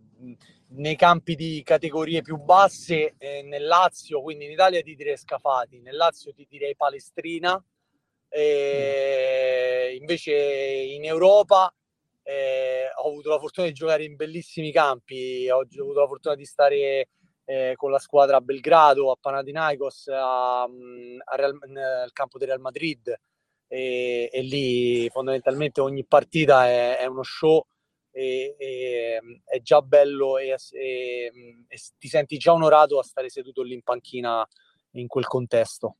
Nei 0.70 0.96
campi 0.96 1.36
di 1.36 1.62
categorie 1.64 2.22
più 2.22 2.36
basse, 2.36 3.14
eh, 3.16 3.42
nel 3.42 3.64
Lazio, 3.64 4.20
quindi 4.20 4.44
in 4.44 4.50
Italia 4.50 4.82
ti 4.82 4.96
direi 4.96 5.16
scafati, 5.16 5.80
nel 5.80 5.96
Lazio 5.96 6.34
ti 6.34 6.46
direi 6.50 6.76
palestrina, 6.76 7.64
e 8.28 9.96
invece 9.98 10.34
in 10.34 11.04
Europa 11.04 11.72
eh, 12.28 12.90
ho 12.94 13.08
avuto 13.08 13.30
la 13.30 13.38
fortuna 13.38 13.66
di 13.66 13.72
giocare 13.72 14.04
in 14.04 14.14
bellissimi 14.14 14.70
campi, 14.70 15.48
ho 15.48 15.60
avuto 15.60 15.98
la 15.98 16.06
fortuna 16.06 16.34
di 16.34 16.44
stare 16.44 17.08
eh, 17.46 17.72
con 17.74 17.90
la 17.90 17.98
squadra 17.98 18.36
a 18.36 18.42
Belgrado, 18.42 19.10
a 19.10 19.16
Panathinaikos, 19.18 20.08
a, 20.08 20.62
a 20.64 21.36
Real, 21.36 21.58
nel 21.68 22.12
campo 22.12 22.36
del 22.36 22.48
Real 22.48 22.60
Madrid 22.60 23.18
e, 23.66 24.28
e, 24.30 24.42
lì 24.42 25.08
fondamentalmente 25.08 25.80
ogni 25.80 26.04
partita 26.04 26.66
è, 26.66 26.98
è 26.98 27.06
uno 27.06 27.22
show 27.22 27.64
e, 28.10 28.54
e, 28.58 29.20
è 29.46 29.62
già 29.62 29.80
bello 29.80 30.36
e, 30.36 30.54
e, 30.72 31.32
ti 31.96 32.08
senti 32.08 32.36
già 32.36 32.52
onorato 32.52 32.98
a 32.98 33.04
stare 33.04 33.30
seduto 33.30 33.62
lì 33.62 33.72
in 33.72 33.82
panchina 33.82 34.46
in 34.92 35.06
quel 35.06 35.26
contesto. 35.26 35.96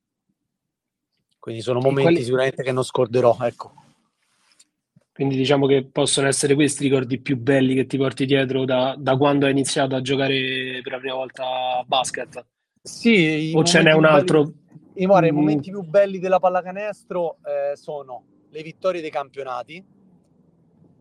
Quindi 1.39 1.63
sono 1.63 1.81
momenti 1.81 2.03
quali... 2.03 2.23
sicuramente 2.23 2.63
che 2.63 2.73
non 2.73 2.85
scorderò, 2.85 3.35
ecco. 3.41 3.87
Quindi 5.19 5.35
diciamo 5.35 5.67
che 5.67 5.85
possono 5.85 6.29
essere 6.29 6.55
questi 6.55 6.85
i 6.85 6.89
ricordi 6.89 7.19
più 7.19 7.37
belli 7.37 7.75
che 7.75 7.87
ti 7.87 7.97
porti 7.97 8.25
dietro 8.25 8.65
da, 8.65 8.95
da 8.97 9.17
quando 9.17 9.47
hai 9.47 9.51
iniziato 9.51 9.97
a 9.97 10.01
giocare 10.01 10.79
per 10.81 10.93
la 10.93 10.99
prima 11.01 11.17
volta 11.17 11.43
a 11.43 11.85
basket? 11.85 12.47
Sì. 12.81 13.51
O 13.53 13.65
ce 13.65 13.83
n'è 13.83 13.91
un 13.95 14.05
altro? 14.05 14.45
Belli, 14.45 15.07
mm. 15.07 15.25
I 15.25 15.31
momenti 15.33 15.71
più 15.73 15.83
belli 15.83 16.21
della 16.21 16.39
pallacanestro 16.39 17.39
eh, 17.45 17.77
sono 17.77 18.23
le 18.49 18.63
vittorie 18.63 19.01
dei 19.01 19.11
campionati, 19.11 19.85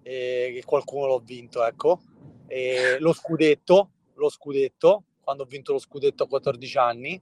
eh, 0.02 0.52
che 0.52 0.64
qualcuno 0.66 1.06
l'ho 1.06 1.22
vinto, 1.24 1.64
ecco, 1.64 2.00
e 2.48 2.98
lo 2.98 3.14
scudetto, 3.14 3.92
lo 4.16 4.30
scudetto, 4.30 5.04
quando 5.22 5.44
ho 5.44 5.46
vinto 5.46 5.74
lo 5.74 5.80
scudetto 5.80 6.24
a 6.24 6.28
14 6.28 6.78
anni, 6.80 7.22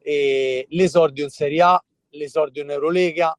l'esordio 0.00 1.22
in 1.22 1.28
Serie 1.28 1.60
A, 1.60 1.84
l'esordio 2.12 2.62
in 2.62 2.70
Eurolega, 2.70 3.36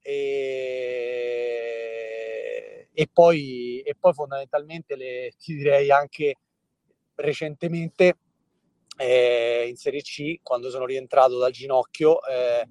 e 0.00 1.47
e 3.00 3.08
poi, 3.12 3.80
e 3.82 3.94
poi 3.94 4.12
fondamentalmente 4.12 4.96
le, 4.96 5.32
ti 5.38 5.54
direi 5.54 5.88
anche 5.88 6.34
recentemente 7.14 8.18
eh, 8.96 9.66
in 9.68 9.76
Serie 9.76 10.00
C 10.00 10.40
quando 10.42 10.68
sono 10.68 10.84
rientrato 10.84 11.38
dal 11.38 11.52
ginocchio 11.52 12.20
eh, 12.24 12.68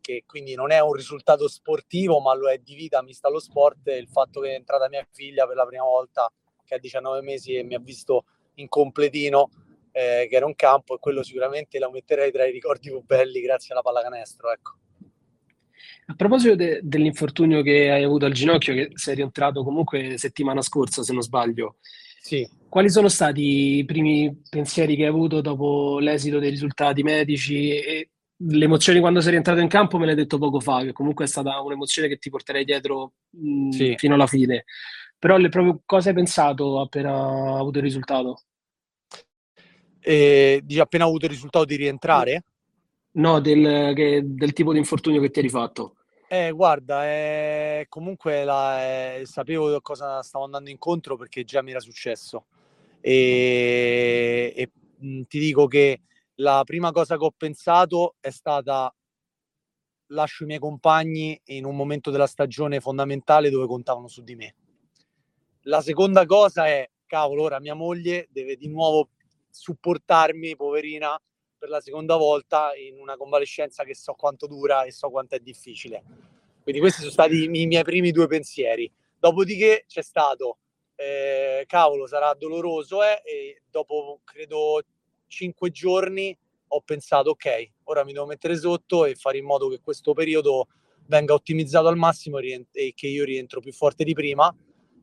che 0.00 0.24
quindi 0.26 0.56
non 0.56 0.72
è 0.72 0.80
un 0.80 0.94
risultato 0.94 1.46
sportivo 1.46 2.18
ma 2.18 2.34
lo 2.34 2.50
è 2.50 2.58
di 2.58 2.74
vita 2.74 3.00
mista 3.02 3.28
allo 3.28 3.38
sport 3.38 3.86
il 3.86 4.08
fatto 4.08 4.40
che 4.40 4.50
è 4.50 4.54
entrata 4.54 4.88
mia 4.88 5.06
figlia 5.12 5.46
per 5.46 5.54
la 5.54 5.66
prima 5.66 5.84
volta 5.84 6.28
che 6.64 6.74
ha 6.74 6.78
19 6.78 7.22
mesi 7.22 7.54
e 7.54 7.62
mi 7.62 7.74
ha 7.74 7.80
visto 7.80 8.24
in 8.54 8.66
completino 8.66 9.48
eh, 9.92 10.26
che 10.28 10.34
era 10.34 10.46
un 10.46 10.56
campo 10.56 10.96
e 10.96 10.98
quello 10.98 11.22
sicuramente 11.22 11.78
la 11.78 11.88
metterei 11.88 12.32
tra 12.32 12.44
i 12.44 12.50
ricordi 12.50 12.88
più 12.88 13.00
belli 13.04 13.40
grazie 13.40 13.74
alla 13.74 13.82
pallacanestro 13.82 14.50
ecco. 14.50 14.87
A 16.06 16.14
proposito 16.14 16.54
de- 16.54 16.80
dell'infortunio 16.82 17.62
che 17.62 17.90
hai 17.90 18.02
avuto 18.02 18.26
al 18.26 18.32
ginocchio, 18.32 18.74
che 18.74 18.90
sei 18.94 19.16
rientrato 19.16 19.62
comunque 19.62 20.16
settimana 20.18 20.62
scorsa, 20.62 21.02
se 21.02 21.12
non 21.12 21.22
sbaglio, 21.22 21.76
sì. 22.20 22.48
quali 22.68 22.90
sono 22.90 23.08
stati 23.08 23.78
i 23.78 23.84
primi 23.84 24.42
pensieri 24.48 24.96
che 24.96 25.02
hai 25.02 25.08
avuto 25.08 25.40
dopo 25.40 25.98
l'esito 25.98 26.38
dei 26.38 26.50
risultati 26.50 27.02
medici 27.02 27.70
e 27.70 28.10
le 28.40 28.64
emozioni 28.64 29.00
quando 29.00 29.20
sei 29.20 29.32
rientrato 29.32 29.60
in 29.60 29.68
campo 29.68 29.98
me 29.98 30.06
l'hai 30.06 30.14
detto 30.14 30.38
poco 30.38 30.60
fa, 30.60 30.82
che 30.82 30.92
comunque 30.92 31.24
è 31.24 31.28
stata 31.28 31.60
un'emozione 31.60 32.08
che 32.08 32.18
ti 32.18 32.30
porterei 32.30 32.64
dietro 32.64 33.14
mh, 33.30 33.70
sì. 33.70 33.94
fino 33.96 34.14
alla 34.14 34.26
fine. 34.26 34.64
Però 35.18 35.36
le, 35.36 35.48
proprio 35.48 35.82
cosa 35.84 36.10
hai 36.10 36.14
pensato 36.14 36.80
appena 36.80 37.58
avuto 37.58 37.78
il 37.78 37.84
risultato? 37.84 38.42
Eh, 40.00 40.60
di 40.62 40.78
appena 40.78 41.04
avuto 41.04 41.24
il 41.24 41.32
risultato 41.32 41.64
di 41.64 41.76
rientrare? 41.76 42.44
No, 43.12 43.40
del, 43.40 43.94
che, 43.94 44.22
del 44.24 44.52
tipo 44.52 44.72
di 44.72 44.78
infortunio 44.78 45.20
che 45.20 45.30
ti 45.30 45.38
eri 45.38 45.48
fatto. 45.48 45.96
Eh, 46.28 46.50
guarda, 46.50 47.06
eh, 47.06 47.86
comunque 47.88 48.44
la, 48.44 49.16
eh, 49.16 49.24
sapevo 49.24 49.80
cosa 49.80 50.22
stavo 50.22 50.44
andando 50.44 50.68
incontro 50.68 51.16
perché 51.16 51.42
già 51.42 51.62
mi 51.62 51.70
era 51.70 51.80
successo. 51.80 52.46
E, 53.00 54.52
e 54.54 54.70
mh, 54.98 55.22
ti 55.22 55.38
dico 55.38 55.66
che 55.66 56.02
la 56.36 56.62
prima 56.64 56.92
cosa 56.92 57.16
che 57.16 57.24
ho 57.24 57.32
pensato 57.36 58.16
è 58.20 58.30
stata 58.30 58.92
lascio 60.08 60.44
i 60.44 60.46
miei 60.46 60.58
compagni 60.58 61.38
in 61.46 61.64
un 61.64 61.76
momento 61.76 62.10
della 62.10 62.26
stagione 62.26 62.80
fondamentale 62.80 63.50
dove 63.50 63.66
contavano 63.66 64.08
su 64.08 64.22
di 64.22 64.36
me. 64.36 64.54
La 65.62 65.80
seconda 65.80 66.24
cosa 66.26 66.66
è, 66.66 66.88
cavolo, 67.06 67.44
ora 67.44 67.60
mia 67.60 67.74
moglie 67.74 68.28
deve 68.30 68.56
di 68.56 68.68
nuovo 68.68 69.10
supportarmi, 69.50 70.56
poverina, 70.56 71.18
per 71.58 71.68
la 71.68 71.80
seconda 71.80 72.16
volta 72.16 72.72
in 72.74 72.98
una 72.98 73.16
convalescenza 73.16 73.84
che 73.84 73.94
so 73.94 74.14
quanto 74.14 74.46
dura 74.46 74.84
e 74.84 74.92
so 74.92 75.10
quanto 75.10 75.34
è 75.34 75.40
difficile. 75.40 76.02
Quindi 76.62 76.80
questi 76.80 77.00
sono 77.00 77.12
stati 77.12 77.44
i 77.44 77.66
miei 77.66 77.82
primi 77.82 78.10
due 78.10 78.26
pensieri. 78.26 78.90
Dopodiché 79.18 79.84
c'è 79.86 80.02
stato, 80.02 80.58
eh, 80.94 81.64
cavolo, 81.66 82.06
sarà 82.06 82.32
doloroso, 82.34 83.02
eh, 83.02 83.22
e 83.24 83.62
dopo 83.70 84.20
credo 84.24 84.82
cinque 85.26 85.70
giorni 85.70 86.36
ho 86.68 86.80
pensato, 86.82 87.30
ok, 87.30 87.70
ora 87.84 88.04
mi 88.04 88.12
devo 88.12 88.26
mettere 88.26 88.56
sotto 88.56 89.04
e 89.04 89.14
fare 89.14 89.38
in 89.38 89.44
modo 89.44 89.68
che 89.68 89.80
questo 89.80 90.12
periodo 90.12 90.68
venga 91.06 91.32
ottimizzato 91.32 91.88
al 91.88 91.96
massimo 91.96 92.38
e 92.38 92.92
che 92.94 93.06
io 93.06 93.24
rientro 93.24 93.60
più 93.60 93.72
forte 93.72 94.04
di 94.04 94.12
prima 94.12 94.54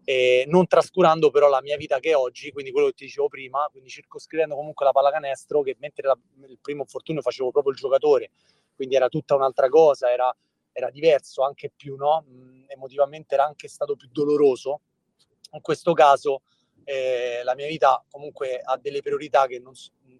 eh, 0.05 0.45
non 0.47 0.67
trascurando 0.67 1.31
però 1.31 1.49
la 1.49 1.61
mia 1.61 1.75
vita 1.77 1.99
che 1.99 2.11
è 2.11 2.15
oggi, 2.15 2.51
quindi 2.51 2.71
quello 2.71 2.87
che 2.87 2.93
ti 2.93 3.05
dicevo 3.05 3.27
prima, 3.27 3.67
quindi 3.71 3.89
circoscrivendo 3.89 4.55
comunque 4.55 4.85
la 4.85 4.91
pallacanestro, 4.91 5.63
che 5.63 5.75
mentre 5.79 6.07
la, 6.07 6.17
il 6.47 6.59
primo 6.61 6.81
infortunio 6.81 7.21
facevo 7.21 7.51
proprio 7.51 7.73
il 7.73 7.79
giocatore, 7.79 8.29
quindi 8.75 8.95
era 8.95 9.09
tutta 9.09 9.33
un'altra 9.33 9.67
cosa, 9.67 10.11
era, 10.11 10.33
era 10.71 10.91
diverso, 10.91 11.43
anche 11.43 11.71
più, 11.75 11.95
no? 11.95 12.23
Mm, 12.29 12.65
emotivamente 12.67 13.33
era 13.33 13.45
anche 13.45 13.67
stato 13.67 13.95
più 13.95 14.07
doloroso. 14.11 14.81
In 15.53 15.61
questo 15.61 15.93
caso 15.93 16.41
eh, 16.83 17.41
la 17.43 17.55
mia 17.55 17.65
vita 17.65 18.03
comunque 18.07 18.59
ha 18.63 18.77
delle 18.77 19.01
priorità 19.01 19.47
che, 19.47 19.59
non, 19.59 19.73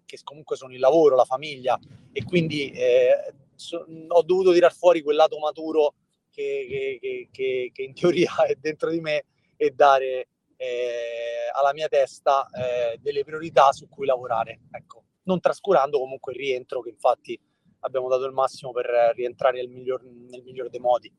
che 0.04 0.18
comunque 0.24 0.56
sono 0.56 0.72
il 0.72 0.80
lavoro, 0.80 1.14
la 1.14 1.24
famiglia 1.24 1.78
e 2.10 2.24
quindi 2.24 2.72
eh, 2.72 3.32
so, 3.54 3.86
ho 4.08 4.22
dovuto 4.22 4.52
tirar 4.52 4.74
fuori 4.74 5.02
quel 5.02 5.16
lato 5.16 5.38
maturo 5.38 5.94
che, 6.30 7.28
che, 7.30 7.70
che 7.72 7.82
in 7.82 7.94
teoria 7.94 8.32
è 8.46 8.54
dentro 8.56 8.90
di 8.90 9.00
me 9.00 9.24
e 9.56 9.70
dare 9.70 10.28
eh, 10.56 11.50
alla 11.54 11.72
mia 11.72 11.88
testa 11.88 12.48
eh, 12.50 12.98
delle 13.00 13.24
priorità 13.24 13.72
su 13.72 13.88
cui 13.88 14.06
lavorare. 14.06 14.60
Ecco. 14.70 15.04
Non 15.24 15.40
trascurando 15.40 15.98
comunque 15.98 16.32
il 16.32 16.38
rientro, 16.38 16.80
che 16.80 16.90
infatti 16.90 17.38
abbiamo 17.80 18.08
dato 18.08 18.26
il 18.26 18.32
massimo 18.32 18.72
per 18.72 18.86
rientrare 19.14 19.58
nel 19.58 19.68
miglior, 19.68 20.02
nel 20.04 20.42
miglior 20.44 20.68
dei 20.68 20.80
modi. 20.80 21.12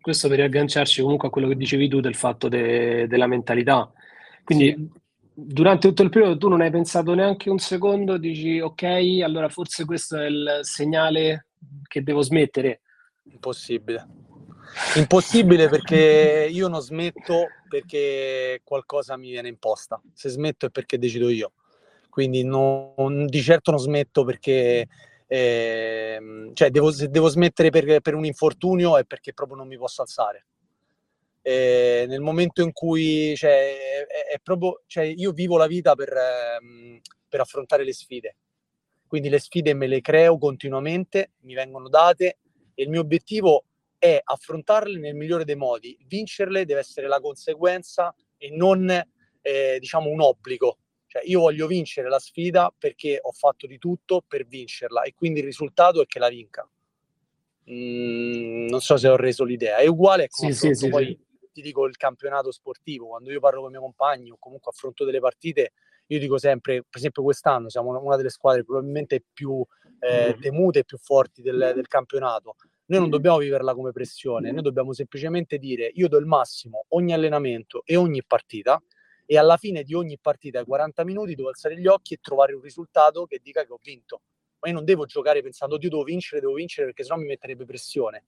Questo 0.00 0.28
per 0.28 0.38
riagganciarci 0.38 1.00
comunque 1.00 1.28
a 1.28 1.30
quello 1.30 1.48
che 1.48 1.56
dicevi 1.56 1.88
tu 1.88 2.00
del 2.00 2.14
fatto 2.16 2.48
de, 2.48 3.06
della 3.06 3.26
mentalità. 3.26 3.90
Quindi 4.44 4.74
sì. 4.76 4.90
durante 5.32 5.88
tutto 5.88 6.02
il 6.02 6.10
periodo 6.10 6.36
tu 6.36 6.48
non 6.48 6.60
hai 6.60 6.70
pensato 6.70 7.14
neanche 7.14 7.48
un 7.48 7.58
secondo, 7.58 8.18
dici 8.18 8.60
ok, 8.60 8.82
allora 9.22 9.48
forse 9.48 9.84
questo 9.84 10.18
è 10.18 10.26
il 10.26 10.58
segnale 10.62 11.46
che 11.86 12.02
devo 12.02 12.20
smettere. 12.20 12.80
Impossibile. 13.30 14.08
Impossibile 14.96 15.68
perché 15.68 16.48
io 16.50 16.68
non 16.68 16.80
smetto 16.80 17.48
perché 17.68 18.60
qualcosa 18.64 19.16
mi 19.16 19.30
viene 19.30 19.48
imposta. 19.48 20.00
Se 20.14 20.28
smetto 20.28 20.66
è 20.66 20.70
perché 20.70 20.98
decido 20.98 21.28
io. 21.28 21.52
Quindi 22.08 22.44
non, 22.44 23.26
di 23.26 23.42
certo 23.42 23.70
non 23.70 23.80
smetto 23.80 24.24
perché 24.24 24.86
eh, 25.26 26.50
cioè 26.52 26.70
devo, 26.70 26.90
se 26.90 27.08
devo 27.08 27.28
smettere 27.28 27.70
per, 27.70 28.00
per, 28.00 28.14
un 28.14 28.26
infortunio 28.26 28.98
è 28.98 29.04
perché 29.04 29.32
proprio 29.32 29.56
non 29.56 29.66
mi 29.66 29.78
posso 29.78 30.02
alzare. 30.02 30.46
Eh, 31.40 32.04
nel 32.06 32.20
momento 32.20 32.62
in 32.62 32.72
cui 32.72 33.34
cioè, 33.34 34.06
è, 34.06 34.34
è 34.34 34.38
proprio, 34.42 34.82
cioè, 34.86 35.04
io 35.04 35.32
vivo 35.32 35.56
la 35.56 35.66
vita 35.66 35.94
per, 35.94 36.12
ehm, 36.12 37.00
per 37.28 37.40
affrontare 37.40 37.84
le 37.84 37.94
sfide. 37.94 38.36
Quindi 39.06 39.30
le 39.30 39.38
sfide 39.38 39.72
me 39.74 39.86
le 39.86 40.02
creo 40.02 40.36
continuamente, 40.38 41.32
mi 41.40 41.54
vengono 41.54 41.88
date 41.88 42.38
e 42.74 42.82
il 42.82 42.90
mio 42.90 43.00
obiettivo 43.00 43.64
è 44.02 44.20
affrontarle 44.20 44.98
nel 44.98 45.14
migliore 45.14 45.44
dei 45.44 45.54
modi. 45.54 45.96
Vincerle 46.08 46.64
deve 46.64 46.80
essere 46.80 47.06
la 47.06 47.20
conseguenza 47.20 48.12
e 48.36 48.50
non 48.50 48.90
eh, 48.90 49.76
diciamo 49.78 50.10
un 50.10 50.20
obbligo. 50.20 50.78
Cioè, 51.06 51.22
io 51.24 51.38
voglio 51.38 51.68
vincere 51.68 52.08
la 52.08 52.18
sfida 52.18 52.74
perché 52.76 53.20
ho 53.22 53.30
fatto 53.30 53.68
di 53.68 53.78
tutto 53.78 54.24
per 54.26 54.44
vincerla 54.44 55.02
e 55.02 55.14
quindi 55.14 55.38
il 55.38 55.44
risultato 55.44 56.02
è 56.02 56.06
che 56.06 56.18
la 56.18 56.28
vinca. 56.30 56.68
Mm, 57.70 58.66
non 58.66 58.80
so 58.80 58.96
se 58.96 59.06
ho 59.06 59.14
reso 59.14 59.44
l'idea. 59.44 59.76
È 59.76 59.86
uguale 59.86 60.26
sì, 60.28 60.52
sì, 60.52 60.74
sì, 60.74 60.88
poi 60.88 61.16
ti 61.52 61.62
dico 61.62 61.86
il 61.86 61.96
campionato 61.96 62.50
sportivo. 62.50 63.06
Quando 63.06 63.30
io 63.30 63.38
parlo 63.38 63.60
con 63.60 63.68
i 63.68 63.72
miei 63.74 63.84
compagni 63.84 64.32
o 64.32 64.36
comunque 64.36 64.72
affronto 64.72 65.04
delle 65.04 65.20
partite, 65.20 65.74
io 66.06 66.18
dico 66.18 66.38
sempre, 66.38 66.82
per 66.82 66.98
esempio 66.98 67.22
quest'anno 67.22 67.68
siamo 67.68 67.96
una 67.96 68.16
delle 68.16 68.30
squadre 68.30 68.64
probabilmente 68.64 69.22
più 69.32 69.64
eh, 70.00 70.36
temute 70.40 70.80
e 70.80 70.84
più 70.84 70.98
forti 70.98 71.40
del, 71.40 71.70
del 71.72 71.86
campionato. 71.86 72.56
Noi 72.92 73.00
non 73.00 73.08
dobbiamo 73.08 73.38
viverla 73.38 73.74
come 73.74 73.90
pressione, 73.90 74.52
noi 74.52 74.60
dobbiamo 74.60 74.92
semplicemente 74.92 75.56
dire 75.56 75.90
io 75.94 76.08
do 76.08 76.18
il 76.18 76.26
massimo 76.26 76.84
ogni 76.88 77.14
allenamento 77.14 77.80
e 77.86 77.96
ogni 77.96 78.22
partita 78.22 78.82
e 79.24 79.38
alla 79.38 79.56
fine 79.56 79.82
di 79.82 79.94
ogni 79.94 80.18
partita, 80.20 80.58
ai 80.58 80.66
40 80.66 81.02
minuti, 81.02 81.34
devo 81.34 81.48
alzare 81.48 81.80
gli 81.80 81.86
occhi 81.86 82.12
e 82.12 82.18
trovare 82.20 82.52
un 82.52 82.60
risultato 82.60 83.24
che 83.24 83.40
dica 83.42 83.64
che 83.64 83.72
ho 83.72 83.78
vinto. 83.82 84.20
Ma 84.58 84.68
io 84.68 84.74
non 84.74 84.84
devo 84.84 85.06
giocare 85.06 85.40
pensando 85.40 85.78
io 85.80 85.88
devo 85.88 86.02
vincere, 86.02 86.42
devo 86.42 86.52
vincere 86.52 86.88
perché 86.88 87.02
sennò 87.02 87.16
mi 87.16 87.24
metterebbe 87.24 87.64
pressione. 87.64 88.24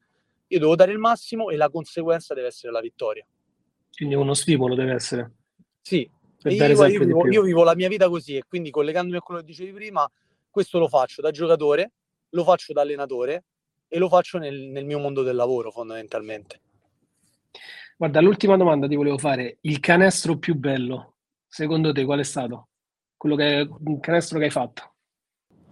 Io 0.47 0.59
devo 0.59 0.75
dare 0.75 0.93
il 0.93 0.99
massimo 0.99 1.51
e 1.51 1.57
la 1.57 1.69
conseguenza 1.69 2.33
deve 2.33 2.47
essere 2.47 2.73
la 2.73 2.81
vittoria. 2.81 3.27
Quindi 3.95 4.15
uno 4.15 4.33
stimolo 4.33 4.75
deve 4.75 4.95
essere. 4.95 5.31
Sì, 5.83 6.11
io, 6.45 6.51
io, 6.51 6.87
vivo, 7.01 7.29
io, 7.29 7.43
vivo, 7.43 7.65
la 7.65 7.75
mia 7.75 7.89
vita 7.89 8.09
così 8.09 8.37
e 8.37 8.45
quindi 8.49 8.71
collegandomi 8.71 9.19
a 9.19 9.21
quello 9.21 9.41
che 9.41 9.47
dicevi 9.47 9.73
prima, 9.73 10.11
questo 10.49 10.79
lo 10.79 10.89
faccio 10.89 11.21
da 11.21 11.31
giocatore, 11.31 11.93
lo 12.31 12.45
faccio 12.45 12.73
da 12.73 12.81
allenatore 12.81 13.45
e 13.95 13.99
lo 13.99 14.09
faccio 14.09 14.39
nel, 14.39 14.59
nel 14.59 14.85
mio 14.85 14.99
mondo 14.99 15.23
del 15.23 15.37
lavoro 15.37 15.71
fondamentalmente. 15.71 16.61
Guarda, 17.97 18.21
l'ultima 18.21 18.57
domanda 18.57 18.89
ti 18.89 18.97
volevo 18.97 19.19
fare. 19.19 19.59
Il 19.61 19.79
canestro 19.79 20.37
più 20.37 20.57
bello, 20.57 21.19
secondo 21.47 21.93
te, 21.93 22.05
qual 22.05 22.19
è 22.19 22.25
stato? 22.25 22.71
Quello 23.17 23.37
che, 23.37 23.69
il 23.87 23.99
canestro 24.01 24.41
che 24.41 24.47
hai 24.47 24.51
fatto? 24.51 24.95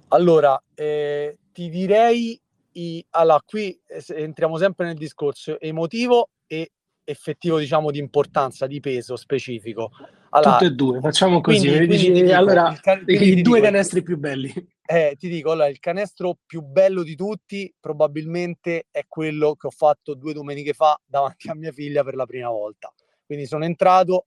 Allora, 0.09 0.63
eh, 0.73 1.37
ti 1.51 1.69
direi, 1.69 2.41
i, 2.75 3.05
allora, 3.11 3.43
qui 3.45 3.77
eh, 3.89 4.05
entriamo 4.23 4.57
sempre 4.57 4.87
nel 4.87 4.97
discorso 4.97 5.59
emotivo 5.59 6.29
e 6.47 6.71
effettivo, 7.03 7.59
diciamo, 7.59 7.91
di 7.91 7.99
importanza, 7.99 8.69
di 8.69 8.79
peso 8.79 9.17
specifico. 9.17 9.91
Allora, 10.31 10.59
Tutte 10.59 10.67
e 10.67 10.75
due, 10.77 11.01
facciamo 11.01 11.41
così. 11.41 11.67
Quindi, 11.67 11.87
quindi 11.87 12.23
dico, 12.23 12.37
allora, 12.37 12.73
can- 12.81 13.03
i 13.05 13.43
due 13.43 13.59
dico, 13.59 13.61
canestri 13.67 14.05
più 14.05 14.17
belli. 14.17 14.53
Eh, 14.95 15.17
ti 15.19 15.31
dico, 15.31 15.53
allora, 15.53 15.69
il 15.69 15.79
canestro 15.79 16.37
più 16.45 16.61
bello 16.61 17.03
di 17.03 17.17
tutti 17.17 17.73
probabilmente 17.81 18.89
è 18.91 19.07
quello 19.09 19.55
che 19.55 19.69
ho 19.69 19.71
fatto 19.71 20.13
due 20.13 20.35
domeniche 20.35 20.75
fa 20.75 21.01
davanti 21.03 21.49
a 21.49 21.55
mia 21.55 21.73
figlia 21.73 22.05
per 22.05 22.15
la 22.15 22.27
prima 22.27 22.51
volta. 22.51 22.93
Quindi 23.25 23.47
sono 23.47 23.65
entrato, 23.65 24.27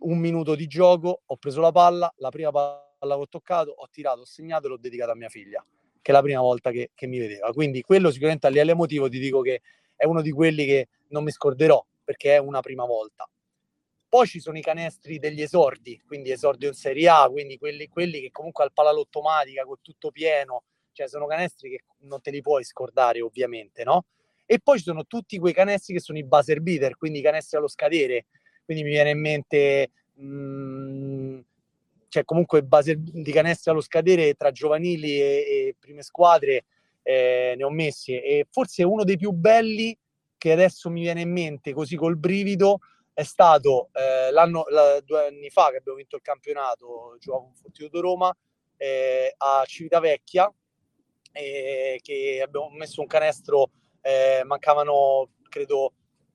un 0.00 0.18
minuto 0.18 0.56
di 0.56 0.66
gioco, 0.66 1.22
ho 1.24 1.36
preso 1.36 1.60
la 1.60 1.70
palla, 1.70 2.12
la 2.16 2.30
prima 2.30 2.50
palla 2.50 3.14
che 3.14 3.20
ho 3.20 3.28
toccato, 3.28 3.70
ho 3.76 3.86
tirato, 3.88 4.22
ho 4.22 4.24
segnato 4.24 4.66
e 4.66 4.70
l'ho 4.70 4.76
dedicata 4.76 5.12
a 5.12 5.14
mia 5.14 5.28
figlia, 5.28 5.64
che 6.02 6.10
è 6.10 6.12
la 6.12 6.22
prima 6.22 6.40
volta 6.40 6.72
che, 6.72 6.90
che 6.92 7.06
mi 7.06 7.18
vedeva. 7.20 7.52
Quindi 7.52 7.80
quello 7.82 8.10
sicuramente 8.10 8.48
a 8.48 8.50
livello 8.50 8.72
emotivo 8.72 9.08
ti 9.08 9.20
dico 9.20 9.40
che 9.40 9.62
è 9.94 10.04
uno 10.04 10.20
di 10.20 10.32
quelli 10.32 10.64
che 10.64 10.88
non 11.10 11.22
mi 11.22 11.30
scorderò 11.30 11.80
perché 12.02 12.34
è 12.34 12.38
una 12.38 12.58
prima 12.58 12.84
volta. 12.84 13.24
Poi 14.08 14.26
ci 14.26 14.40
sono 14.40 14.56
i 14.56 14.62
canestri 14.62 15.18
degli 15.18 15.42
esordi, 15.42 16.00
quindi 16.06 16.30
esordio 16.30 16.68
in 16.68 16.74
Serie 16.74 17.08
A, 17.08 17.28
quindi 17.30 17.58
quelli, 17.58 17.88
quelli 17.88 18.20
che 18.20 18.30
comunque 18.30 18.64
al 18.64 18.72
palalottomatica 18.72 19.64
con 19.64 19.76
tutto 19.82 20.10
pieno, 20.10 20.62
cioè 20.92 21.08
sono 21.08 21.26
canestri 21.26 21.70
che 21.70 21.84
non 22.00 22.20
te 22.20 22.30
li 22.30 22.40
puoi 22.40 22.64
scordare 22.64 23.20
ovviamente, 23.20 23.84
no? 23.84 24.04
E 24.46 24.60
poi 24.60 24.78
ci 24.78 24.84
sono 24.84 25.04
tutti 25.06 25.38
quei 25.38 25.52
canestri 25.52 25.94
che 25.94 26.00
sono 26.00 26.18
i 26.18 26.24
buzzer 26.24 26.60
beater, 26.60 26.96
quindi 26.96 27.18
i 27.18 27.22
canestri 27.22 27.56
allo 27.58 27.68
scadere, 27.68 28.26
quindi 28.64 28.84
mi 28.84 28.90
viene 28.90 29.10
in 29.10 29.20
mente, 29.20 29.90
mh, 30.14 30.26
mm, 30.26 31.38
cioè 32.08 32.24
comunque 32.24 32.62
base 32.62 32.94
di 32.98 33.32
canestri 33.32 33.70
allo 33.72 33.80
scadere 33.80 34.34
tra 34.34 34.52
giovanili 34.52 35.20
e, 35.20 35.24
e 35.24 35.76
prime 35.78 36.02
squadre, 36.02 36.64
eh, 37.02 37.54
ne 37.56 37.64
ho 37.64 37.70
messi 37.70 38.20
e 38.20 38.46
forse 38.50 38.82
uno 38.82 39.04
dei 39.04 39.16
più 39.16 39.30
belli 39.30 39.96
che 40.36 40.52
adesso 40.52 40.90
mi 40.90 41.02
viene 41.02 41.20
in 41.20 41.30
mente 41.30 41.72
così 41.72 41.94
col 41.94 42.16
brivido 42.16 42.80
è 43.16 43.22
stato 43.22 43.88
eh, 43.94 44.30
l'anno, 44.30 44.66
la, 44.68 45.00
due 45.00 45.28
anni 45.28 45.48
fa 45.48 45.70
che 45.70 45.78
abbiamo 45.78 45.96
vinto 45.96 46.16
il 46.16 46.22
campionato, 46.22 47.16
giocavo 47.18 47.44
con 47.44 47.54
Fortitudo 47.54 48.02
Roma 48.02 48.36
eh, 48.76 49.32
a 49.38 49.64
Civitavecchia 49.64 50.52
eh, 51.32 51.98
che 52.02 52.42
abbiamo 52.44 52.68
messo 52.68 53.00
un 53.00 53.06
canestro, 53.06 53.70
eh, 54.02 54.42
mancavano 54.44 55.30
credo 55.48 55.94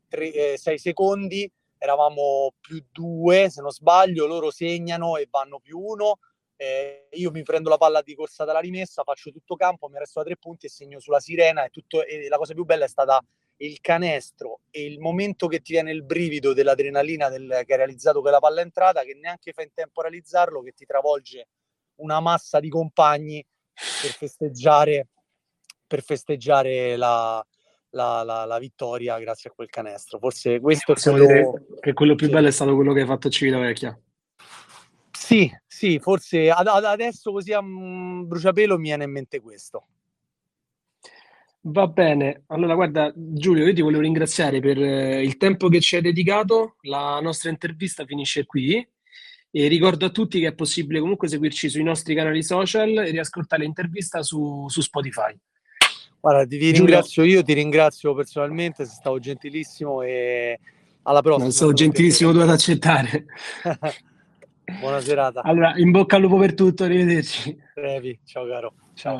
6 0.10 0.58
eh, 0.58 0.78
secondi, 0.80 1.48
eravamo 1.78 2.56
più 2.60 2.84
due 2.92 3.52
se 3.52 3.62
non 3.62 3.70
sbaglio, 3.70 4.26
loro 4.26 4.50
segnano 4.50 5.18
e 5.18 5.28
vanno 5.30 5.60
più 5.60 5.78
uno 5.78 6.18
eh, 6.56 7.08
io 7.12 7.30
mi 7.30 7.44
prendo 7.44 7.70
la 7.70 7.78
palla 7.78 8.02
di 8.02 8.16
corsa 8.16 8.44
dalla 8.44 8.60
rimessa, 8.60 9.04
faccio 9.04 9.32
tutto 9.32 9.56
campo, 9.56 9.88
mi 9.88 10.00
resto 10.00 10.20
a 10.20 10.24
tre 10.24 10.38
punti 10.38 10.66
e 10.68 10.70
segno 10.70 11.00
sulla 11.00 11.20
sirena. 11.20 11.64
E, 11.66 11.70
tutto, 11.70 12.06
e 12.06 12.28
la 12.28 12.38
cosa 12.38 12.54
più 12.54 12.66
bella 12.66 12.86
è 12.86 12.88
stata 12.88 13.20
il 13.66 13.80
canestro 13.80 14.62
e 14.70 14.86
il 14.86 15.00
momento 15.00 15.48
che 15.48 15.62
ti 15.62 15.74
viene 15.74 15.92
il 15.92 16.04
brivido 16.04 16.54
dell'adrenalina 16.54 17.30
del, 17.30 17.48
che 17.66 17.72
hai 17.72 17.78
realizzato 17.78 18.22
quella 18.22 18.40
palla 18.40 18.62
entrata, 18.62 19.04
che 19.04 19.18
neanche 19.20 19.54
fa 19.54 19.62
in 19.62 19.72
tempo 19.74 20.00
a 20.00 20.04
realizzarlo, 20.04 20.62
che 20.62 20.72
ti 20.72 20.86
travolge 20.86 21.48
una 21.96 22.20
massa 22.20 22.60
di 22.60 22.70
compagni 22.70 23.46
per 23.74 24.12
festeggiare, 24.12 25.08
per 25.86 26.04
festeggiare 26.04 26.96
la, 26.96 27.46
la, 27.92 28.24
la, 28.24 28.46
la, 28.46 28.60
vittoria 28.60 29.20
grazie 29.20 29.50
a 29.50 29.54
quel 29.54 29.70
canestro. 29.70 30.18
Forse 30.18 30.60
questo 30.60 30.94
è 30.94 31.00
quello... 31.00 31.66
che 31.80 31.94
quello 31.94 32.16
più 32.16 32.28
sì. 32.28 32.34
bello 32.34 32.48
è 32.48 32.52
stato 32.52 32.76
quello 32.76 32.94
che 32.94 33.02
hai 33.02 33.08
fatto 33.08 33.28
a 33.28 33.32
Civitavecchia. 33.32 34.00
Sì, 35.12 35.52
sì, 35.68 36.00
forse 36.00 36.50
ad, 36.50 36.68
ad 36.68 36.84
adesso 36.84 37.32
così 37.32 37.54
a 37.54 37.60
um, 37.60 38.28
bruciapelo 38.28 38.78
mi 38.78 38.88
viene 38.88 39.04
in 39.04 39.12
mente 39.12 39.40
questo. 39.40 39.86
Va 41.64 41.86
bene, 41.86 42.44
allora 42.48 42.74
guarda 42.74 43.14
Giulio, 43.16 43.68
io 43.68 43.74
ti 43.74 43.82
volevo 43.82 44.02
ringraziare 44.02 44.60
per 44.60 44.82
eh, 44.82 45.22
il 45.22 45.38
tempo 45.38 45.70
che 45.70 45.80
ci 45.80 45.96
hai 45.96 46.02
dedicato, 46.02 46.78
la 46.82 47.20
nostra 47.22 47.52
intervista 47.52 48.04
finisce 48.04 48.48
qui 48.48 48.84
e 49.52 49.68
ricordo 49.68 50.08
a 50.08 50.10
tutti 50.10 50.40
che 50.40 50.48
è 50.48 50.54
possibile 50.54 51.00
comunque 51.00 51.28
seguirci 51.28 51.70
sui 51.70 51.84
nostri 51.84 52.16
canali 52.16 52.42
social 52.42 52.98
e 52.98 53.12
riascoltare 53.12 53.62
l'intervista 53.62 54.24
su, 54.24 54.66
su 54.70 54.82
Spotify. 54.82 55.38
Guarda, 56.20 56.48
ti, 56.48 56.58
ti 56.58 56.72
ringrazio 56.72 57.24
io, 57.24 57.44
ti 57.44 57.54
ringrazio 57.54 58.16
personalmente, 58.16 58.86
sei 58.86 58.96
stato 58.96 59.20
gentilissimo 59.20 60.02
e 60.02 60.60
alla 61.04 61.22
prossima. 61.22 61.44
Non 61.44 61.54
sono 61.54 61.74
gentilissimo 61.74 62.32
tu 62.32 62.40
ad 62.40 62.50
accettare. 62.50 63.26
Buona 64.80 65.02
serata. 65.02 65.42
Allora, 65.42 65.74
in 65.78 65.92
bocca 65.92 66.16
al 66.16 66.22
lupo 66.24 66.38
per 66.38 66.54
tutto, 66.56 66.86
arrivederci. 66.86 67.56
Brevi, 67.76 68.20
ciao 68.26 68.48
caro. 68.48 68.74
Ciao. 68.96 69.20